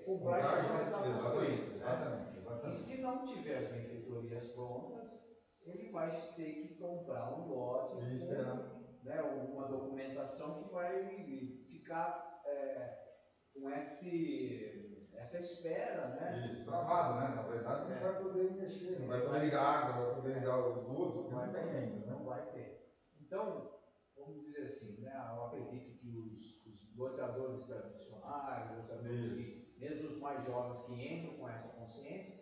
[0.00, 1.60] comprar e Comprar já já- começar a construir.
[1.72, 2.38] Exatamente, né?
[2.38, 5.18] exatamente, E se não tiver as benfeitorias prontas,
[5.62, 8.60] ele vai ter que comprar um lote com
[9.02, 12.14] né, uma documentação que vai ficar
[12.46, 12.90] é,
[13.54, 14.72] com esse,
[15.14, 16.46] essa espera, né?
[16.46, 17.30] Isso, travado, né?
[17.30, 18.00] Na verdade, não É.
[18.00, 21.50] vai poder mexer, não vai poder ligar água, não vai poder ligar o esgoto, não
[21.50, 22.12] tem ainda, né?
[22.12, 22.70] Não vai ter.
[23.20, 23.62] Então,
[24.16, 25.12] vamos dizer assim, né?
[25.28, 29.59] Eu acredito que os, os loteadores tradicionais, loteadores que, os
[30.20, 32.38] mais jovens que entram com essa consciência,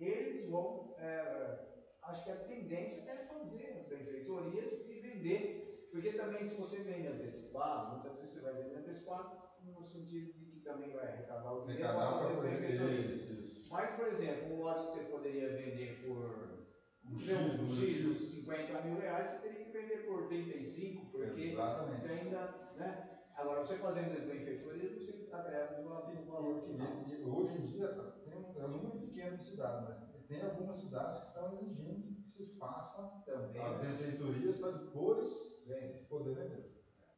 [0.00, 1.58] eles vão, é,
[2.04, 7.08] acho que a tendência é fazer as benfeitorias e vender, porque também se você vende
[7.08, 11.66] antecipado, muitas vezes você vai vender antecipado no sentido de que também vai arrecadar o
[11.66, 13.70] dinheiro para fazer as benfeitorias.
[13.70, 16.58] Mas, por exemplo, um lote que você poderia vender por
[17.04, 18.32] Um X, X.
[18.34, 22.00] 50 mil reais, você teria que vender por 35, porque Exatamente.
[22.00, 23.07] você ainda, né?
[23.38, 26.98] Agora, você fazendo as benfeitorias, você agrega um valor, um valor final.
[26.98, 27.88] E, e hoje em dia
[28.24, 32.02] tem um, é um número pequeno de cidades, mas tem algumas cidades que estão exigindo
[32.20, 33.62] que se faça Também.
[33.62, 36.04] as benfeitorias para depois Vende.
[36.08, 36.60] poder vender.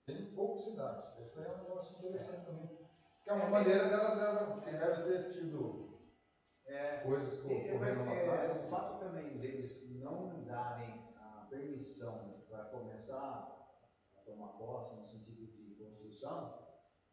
[0.04, 1.10] Tem poucas cidades.
[1.16, 2.68] Esse é um negócio interessante também.
[3.22, 5.74] Que é É, uma maneira dela, dela que deve ter tido
[6.66, 8.50] É, coisas e- lá é, atrás.
[8.50, 13.42] o fato também deles não darem a permissão para começar
[14.14, 15.29] a tomar posse no sentido
[16.20, 16.46] construção,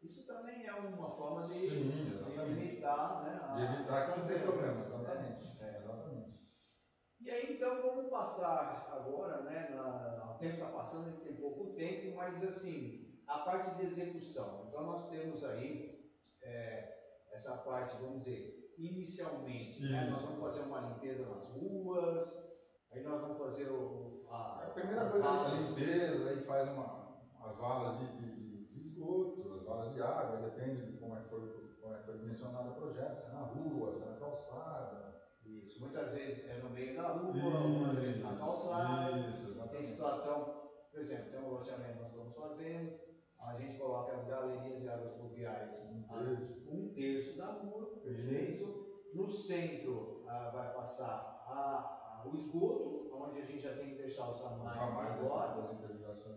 [0.02, 3.36] isso também é uma forma de, Sim, de limitar, né?
[3.40, 4.84] a- De evitar que não tenha problema, né?
[4.84, 5.54] exatamente.
[5.60, 5.76] É.
[5.76, 6.46] Exatamente.
[7.20, 9.64] E aí então vamos passar agora, né?
[9.64, 12.88] na- o tempo está passando, a gente tem pouco tempo, mas assim,
[13.26, 14.62] a parte de execução.
[14.68, 15.82] Então nós temos aí
[16.42, 16.84] é,
[17.30, 18.44] essa parte, vamos dizer,
[18.76, 22.38] inicialmente, né, nós vamos fazer uma limpeza nas ruas,
[22.92, 27.04] aí nós vamos fazer o, a, A primeira coisa é a limpeza, aí faz uma,
[27.40, 28.37] as valas de, de
[28.98, 32.16] esgoto, as valas de água, depende de como é que foi, como é que foi
[32.16, 35.14] dimensionado o projeto, se é na rua, se é na calçada.
[35.40, 39.08] Isso, muitas vezes é no meio da rua, outras vezes na calçada.
[39.30, 40.44] Isso, Tem situação,
[40.90, 42.92] por exemplo, tem um loteamento que nós estamos fazendo,
[43.38, 46.60] a gente coloca as galerias de águas pluviais Um terço.
[46.66, 48.74] um terço da rua, perfeito.
[49.12, 53.94] No centro ah, vai passar a- a- o esgoto, onde a gente já tem que
[53.96, 55.16] deixar os Os ramais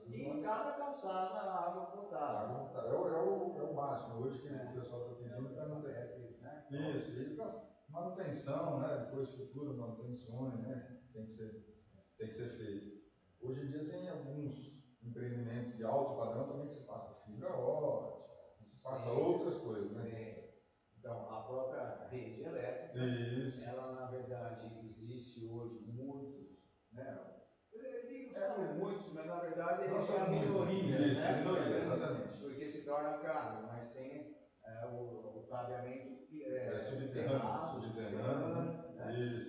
[0.05, 2.69] e em cada calçada a água potável.
[2.73, 4.69] É o, é, o, é o básico hoje que É.
[4.69, 6.37] o pessoal está pedindo para não ter.
[6.41, 6.65] né?
[6.95, 9.05] Isso, e para manutenção, né?
[9.05, 10.97] Depois futuras manutenções, né?
[11.13, 11.51] Tem que ser,
[12.17, 13.01] tem que ser feito.
[13.41, 18.21] Hoje em dia tem alguns empreendimentos de alto padrão também que se passa fibra ótica,
[18.57, 19.17] que se passa Sim.
[19.17, 20.09] outras coisas, né?
[20.09, 20.51] É,
[20.97, 23.63] Então, a própria rede elétrica, Isso.
[23.63, 26.47] ela na verdade existe hoje muitos,
[26.91, 27.27] né?
[27.73, 31.27] Eu digo falo muitos, mas na verdade Não é são a muitos, minoria, isso, né?
[31.27, 32.39] a minoria, exatamente.
[32.39, 34.85] Porque se torna caro, mas tem é,
[35.71, 38.67] é, É, subterrâneo, subterrâneo, né?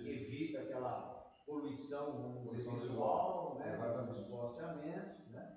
[0.05, 1.13] Evita aquela
[1.45, 3.69] poluição, visual, né?
[3.69, 4.21] Exatamente.
[5.31, 5.47] Né?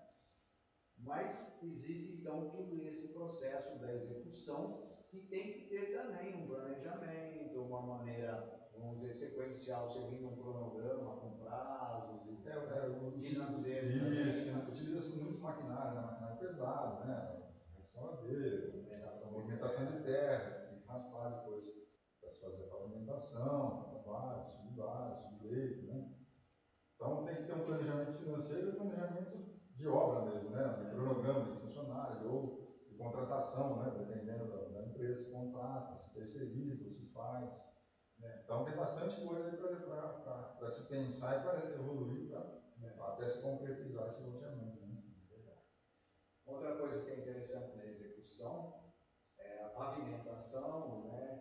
[0.99, 7.62] Mas existe então todo esse processo da execução que tem que ter também um planejamento,
[7.62, 8.45] uma maneira,
[8.77, 14.67] vamos dizer, sequencial, seguindo um cronograma com prazos É, é, financeiro Isso, né?
[14.69, 16.01] utiliza-se muito maquinário, né?
[16.01, 17.33] maquinário pesado, né?
[17.79, 21.64] Escavadeira, Movimentação de movimentação de terra, tem que raspar depois
[22.21, 22.67] para se fazer a
[23.37, 26.01] pavimentação, base, subbase, subleito, né?
[26.95, 30.68] Então tem que ter um planejamento financeiro e um planejamento de obra mesmo, né?
[30.72, 32.51] De cronograma de funcionário ou
[32.89, 33.91] de contratação, né?
[33.91, 37.66] Dependendo da, da empresa, se contrata, se terceiriza, se faz.
[38.18, 38.41] né?
[38.45, 42.24] Então tem bastante coisa aí para se pensar e para evoluir,
[42.97, 44.87] para até se concretizar esse loteamento.
[44.87, 44.97] Né?
[46.47, 48.70] Outra coisa que é interessante na execução
[49.39, 51.39] é a pavimentação, né,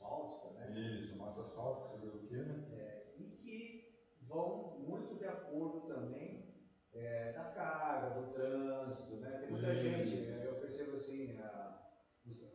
[0.00, 2.58] asfáltica, né, Isso, massa asfáltica, você vê o quê, né?
[2.66, 3.76] é, e que
[4.18, 6.42] vão muito de acordo também
[6.92, 9.80] é, da carga, do trânsito, né, tem muita Isso.
[9.80, 11.70] gente, é, eu percebo assim, a,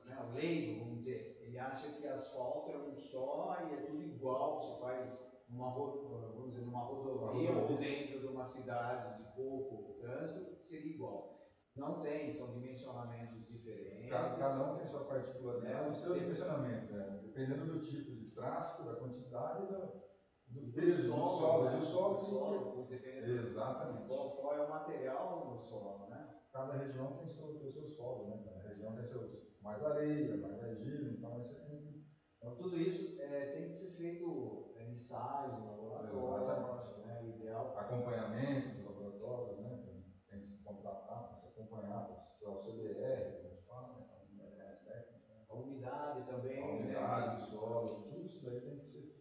[0.04, 4.02] né, o leigo, vamos dizer, ele acha que asfalto é um só e é tudo
[4.02, 7.52] igual, se faz numa, ro- vamos dizer, numa Uma rodovia.
[7.54, 11.35] ou dentro de uma cidade de pouco trânsito, seria igual.
[11.76, 14.10] Não tem, são dimensionamentos diferentes.
[14.10, 17.20] Cada, cada um tem sua particularidade, É, os seus dimensionamentos, né?
[17.22, 20.06] dependendo do tipo de tráfego, da quantidade do, do
[20.48, 22.16] do peso, do solo, né, do solo.
[22.20, 24.08] do solo, Exatamente.
[24.08, 26.30] qual, é o material no solo, né?
[26.52, 28.42] Cada região tem seu, tem seu solo, né?
[28.46, 32.06] Cada região tem seus mais areia, mais argila, então isso que.
[32.38, 37.26] Então tudo isso é, tem que ser feito é, ensaios no laboratório, né?
[37.28, 37.76] Ideal.
[37.78, 39.82] acompanhamento dos laboratórios, né?
[39.84, 43.94] Tem, tem que se contratar para se acompanhar, para o CDR, como a gente fala,
[43.96, 44.06] né?
[44.08, 45.46] Para unidades técnicas, né?
[45.50, 46.74] A umidade também, A né?
[46.74, 49.16] umidade do solo, tudo isso daí tem que ser.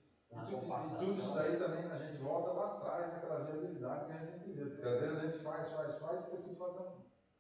[0.63, 4.17] Na E tudo- isso daí também a gente volta lá atrás naquela viabilidade que a
[4.17, 4.67] gente tem que ver.
[4.67, 6.93] Porque às vezes a gente faz, faz, faz, depois tem que fazer um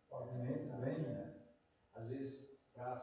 [0.09, 1.07] pavimento bem.
[1.07, 1.27] É.
[1.93, 2.43] Às vezes,
[2.75, 2.97] para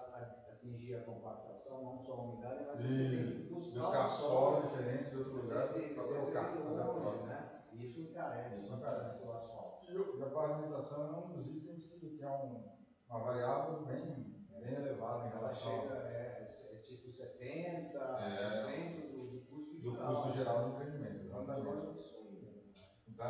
[0.49, 4.57] atingir a compactação, não só a umidade, mas você tem que E buscar, buscar solo
[4.57, 7.43] diferente de outro lugar para a longe, né?
[7.71, 9.25] E isso encarece Isso encarece.
[9.25, 9.73] o asfalto.
[9.81, 12.61] E e a pavimentação é um dos itens que, é um,
[13.07, 19.07] uma variável bem, bem elevada em Ela relação chega, ao é, é tipo 70% É.
[19.07, 20.07] do, do custo do geral.
[20.15, 21.21] custo geral do empreendimento.
[21.23, 21.69] Exatamente.
[21.77, 22.51] Então, isso aí.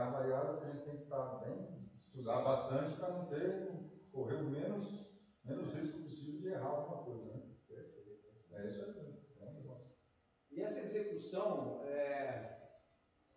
[0.01, 4.35] É variável que a gente tem que estar bem, estudar bastante para não ter, correr
[4.35, 5.11] o menos,
[5.43, 7.41] menos risco possível de errar alguma coisa, né?
[8.53, 9.15] É isso aí.
[9.39, 9.91] É um negócio.
[10.51, 12.61] E essa execução, é,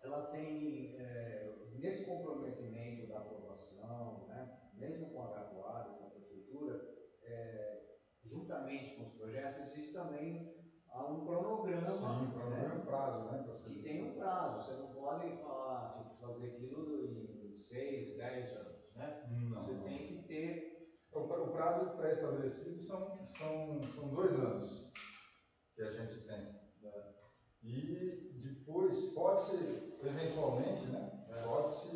[0.02, 6.82] ela tem, é, nesse comprometimento da aprovação, né, mesmo com a Gaguara, com a prefeitura,
[7.22, 7.82] é,
[8.22, 10.54] juntamente com os projetos, existe também
[10.94, 13.44] há um cronograma Sim, para não né, um prazo, né?
[13.64, 14.62] que tem um prazo.
[14.62, 15.83] Você não pode falar,
[16.24, 18.74] fazer aquilo em 6, 10 anos.
[18.94, 19.12] Né?
[19.24, 20.56] Não, Você tem que ter.
[21.12, 23.06] O pra- o prazo pré-estabelecido são,
[23.36, 24.82] são, são dois anos
[25.74, 26.42] que a gente tem.
[27.62, 29.52] E depois pode-se,
[30.02, 31.06] eventualmente, né?
[31.42, 31.88] Pode-se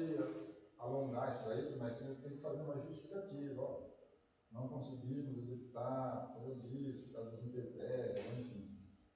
[0.77, 3.61] alongar isso aí, mas você tem que fazer uma justificativa.
[3.63, 3.75] Ó.
[4.51, 8.65] Não conseguimos executar por causa disso, por causa das intempéries, enfim,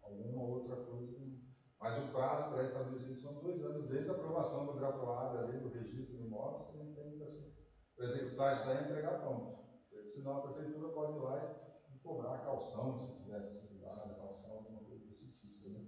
[0.02, 1.08] alguma outra coisa.
[1.10, 1.32] que-
[1.78, 1.96] Mas
[2.62, 6.24] o prazo pré-estabelecido são dois anos, desde a aprovação do graduado ali, do registro de
[6.24, 7.18] imóveis, que a gente tem
[7.96, 9.52] para executar isso daí e entregar pronto.
[10.06, 11.38] Senão a prefeitura pode ir lá
[11.88, 15.70] e cobrar calção, se tiver dificuldade, calção, alguma coisa desse tipo.
[15.70, 15.82] Né?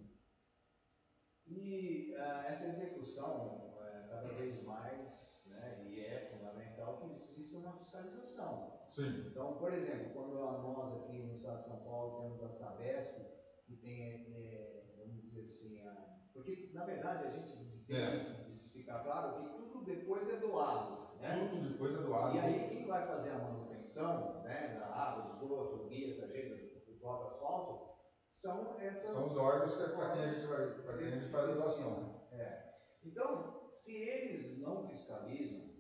[1.47, 7.73] E ah, essa execução, eh, cada vez mais, né, e é fundamental que exista uma
[7.73, 8.67] fiscalização.
[8.89, 9.27] Sim.
[9.27, 13.27] Então, por exemplo, quando nós aqui no estado de São Paulo temos a Sabesp,
[13.67, 18.43] que tem, eh, vamos dizer assim, a- porque na verdade a gente tem É.
[18.43, 21.49] que ficar claro que tudo depois é doado, né?
[21.51, 22.37] Tudo depois é doado.
[22.37, 26.99] E aí quem vai fazer a manutenção né, da água, do esgoto, guia, sarjeta, do
[26.99, 27.95] próprio asfalto,
[28.31, 29.13] são essas.
[29.13, 31.51] São os órgãos que é para quem a gente vai, para quem a gente faz
[31.51, 32.29] a doação.
[32.33, 32.75] É.
[33.05, 35.71] Então, se eles não fiscalizam,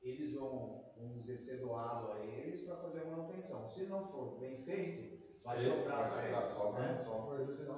[0.00, 3.70] eles vão, vamos dizer, ser doado a eles para fazer a manutenção.
[3.70, 6.36] Se não for bem feito, vai sobrar para eles.
[6.72, 7.02] né?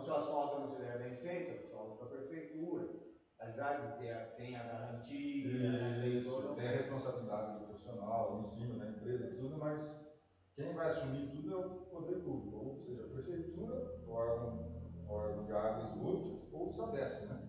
[0.00, 1.65] se o asfalto não estiver bem feito,
[2.09, 3.07] para a prefeitura.
[3.38, 7.66] Apesar de ter a, tem a garantia, né, tem todo Isso, tem a responsabilidade do
[7.66, 10.07] profissional, em cima da empresa e tudo, mas
[10.54, 15.44] quem vai assumir tudo é o poder público, ou seja, a prefeitura, o órgão, órgão
[15.44, 17.46] de água e esgoto, ou o SADESP, né?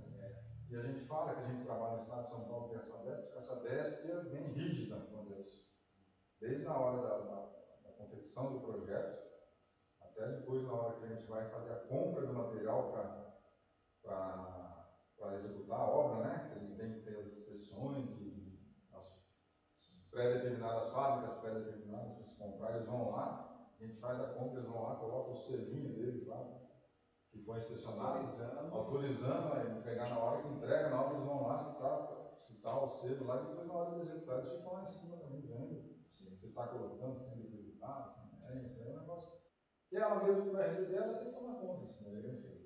[0.69, 2.83] E a gente fala que a gente trabalha no estado de São Paulo, tem a
[2.83, 5.65] SADESP, porque a SADESP é bem rígida quanto a isso.
[6.41, 7.41] Desde na hora da, da,
[7.83, 9.25] da confecção do projeto,
[10.01, 13.26] até depois na hora que a gente vai fazer a compra do material para
[15.37, 16.51] executar a obra, né?
[16.55, 18.59] Eles têm que ter as inspeções e
[18.93, 19.27] as
[20.09, 24.71] pré-determinadas fábricas pré-determinadas para se comprar, eles vão lá, a gente faz a compra, eles
[24.71, 26.43] vão lá, colocam o selinho deles lá,
[27.31, 28.73] que foi inspecionado, autorizando.
[28.73, 32.83] autorizando a entregar na hora que entrega, na hora que eles vão lá citar, citar
[32.83, 35.41] o selo lá, e depois na hora de executar eles ficam lá em cima também
[35.41, 39.37] vendo se está colocando, se tem liquidado, se não tem, isso aí é um negócio.
[39.89, 42.56] Que ela mesmo que vai receber, ela tem que tomar conta disso, né?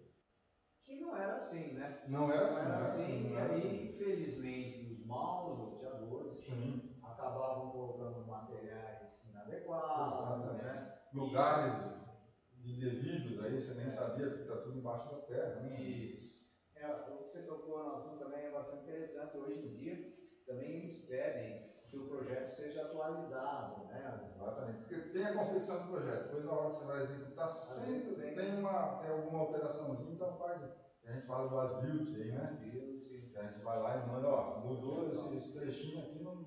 [0.91, 0.95] É.
[0.95, 1.91] Que não era assim, né?
[2.05, 3.85] Não era assim, Não era assim, Não e era aí, assim.
[3.85, 6.79] infelizmente, os maus loteadores Sim.
[7.01, 10.79] acabavam colocando materiais inadequados, né?
[11.11, 11.81] Lugares
[12.63, 15.79] indevidos, aí você nem sabia porque está tudo embaixo da terra, né?
[15.79, 16.33] Isso.
[16.75, 19.35] É, o que você tocou no assunto também é bastante interessante.
[19.35, 19.99] Hoje em dia,
[20.45, 21.59] também eles pedem
[21.91, 24.05] que o projeto seja atualizado, né?
[24.05, 24.79] As- Exatamente.
[24.79, 27.47] Porque tem a confecção do projeto, depois na hora que você vai executar,
[27.81, 28.33] vezes tem.
[28.33, 30.61] tem, uma, tem alguma alteraçãozinha, então faz.
[31.03, 32.49] A gente fala do as-built aí, né?
[32.57, 36.39] build, A gente vai lá e manda, ó, mudou esse, esse trechinho aqui, não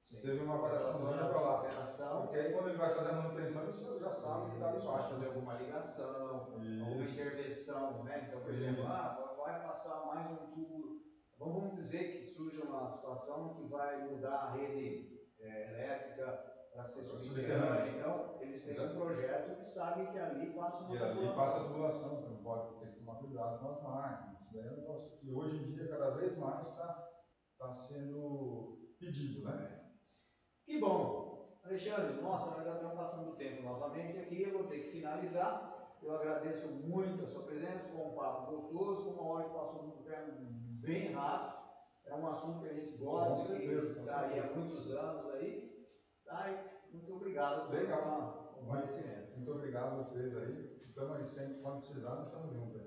[0.00, 0.20] sim.
[0.20, 1.54] teve uma variaçãozinha para lá.
[1.56, 5.08] Alteração, Porque aí quando ele vai fazer a manutenção, ele já sabe que está embaixo.
[5.08, 6.46] fazer alguma ligação,
[6.80, 8.20] alguma intervenção, né?
[8.20, 10.93] Então, por exemplo, ah, vai passar mais um tubo.
[11.38, 17.02] Vamos dizer que surge uma situação que vai mudar a rede eh, elétrica para ser
[17.02, 17.98] subterrânea.
[17.98, 21.64] Então, eles têm um projeto que sabe que ali passa uma E ali passa a
[21.64, 24.40] tubulação, que não pode ter que tomar cuidado com as máquinas.
[24.40, 27.08] Isso daí é um negócio que hoje em dia, cada vez mais, está
[27.58, 29.92] tá sendo pedido, né?
[30.64, 31.58] Que bom!
[31.62, 35.72] Alexandre, nossa, nós já estamos passando o tempo novamente aqui, eu vou ter que finalizar.
[36.02, 40.02] Eu agradeço muito a sua presença, foi um papo gostoso, uma hora que passou um
[40.02, 40.32] tempo
[40.84, 41.64] bem rápido.
[42.06, 44.02] É um assunto que a gente gosta, que né?
[44.04, 45.74] daí há muitos anos aí.
[46.24, 48.56] Tá, muito obrigado Legal.
[48.60, 49.36] um conhecimento.
[49.36, 50.78] Muito obrigado a vocês aí.
[50.82, 52.80] Estamos sempre quando precisarmos, estamos juntos.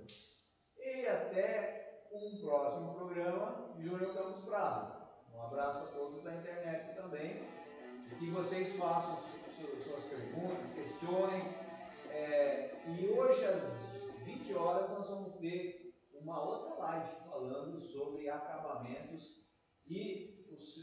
[0.79, 1.01] Aí.
[1.01, 5.07] E até um próximo programa, Júnior Campos Prado.
[5.33, 7.43] Um abraço a todos da internet também.
[8.11, 9.17] E que vocês façam
[9.83, 11.41] suas perguntas, questionem.
[12.11, 19.45] É, e hoje às 20 horas nós vamos ter uma outra live falando sobre acabamentos
[19.85, 20.73] e os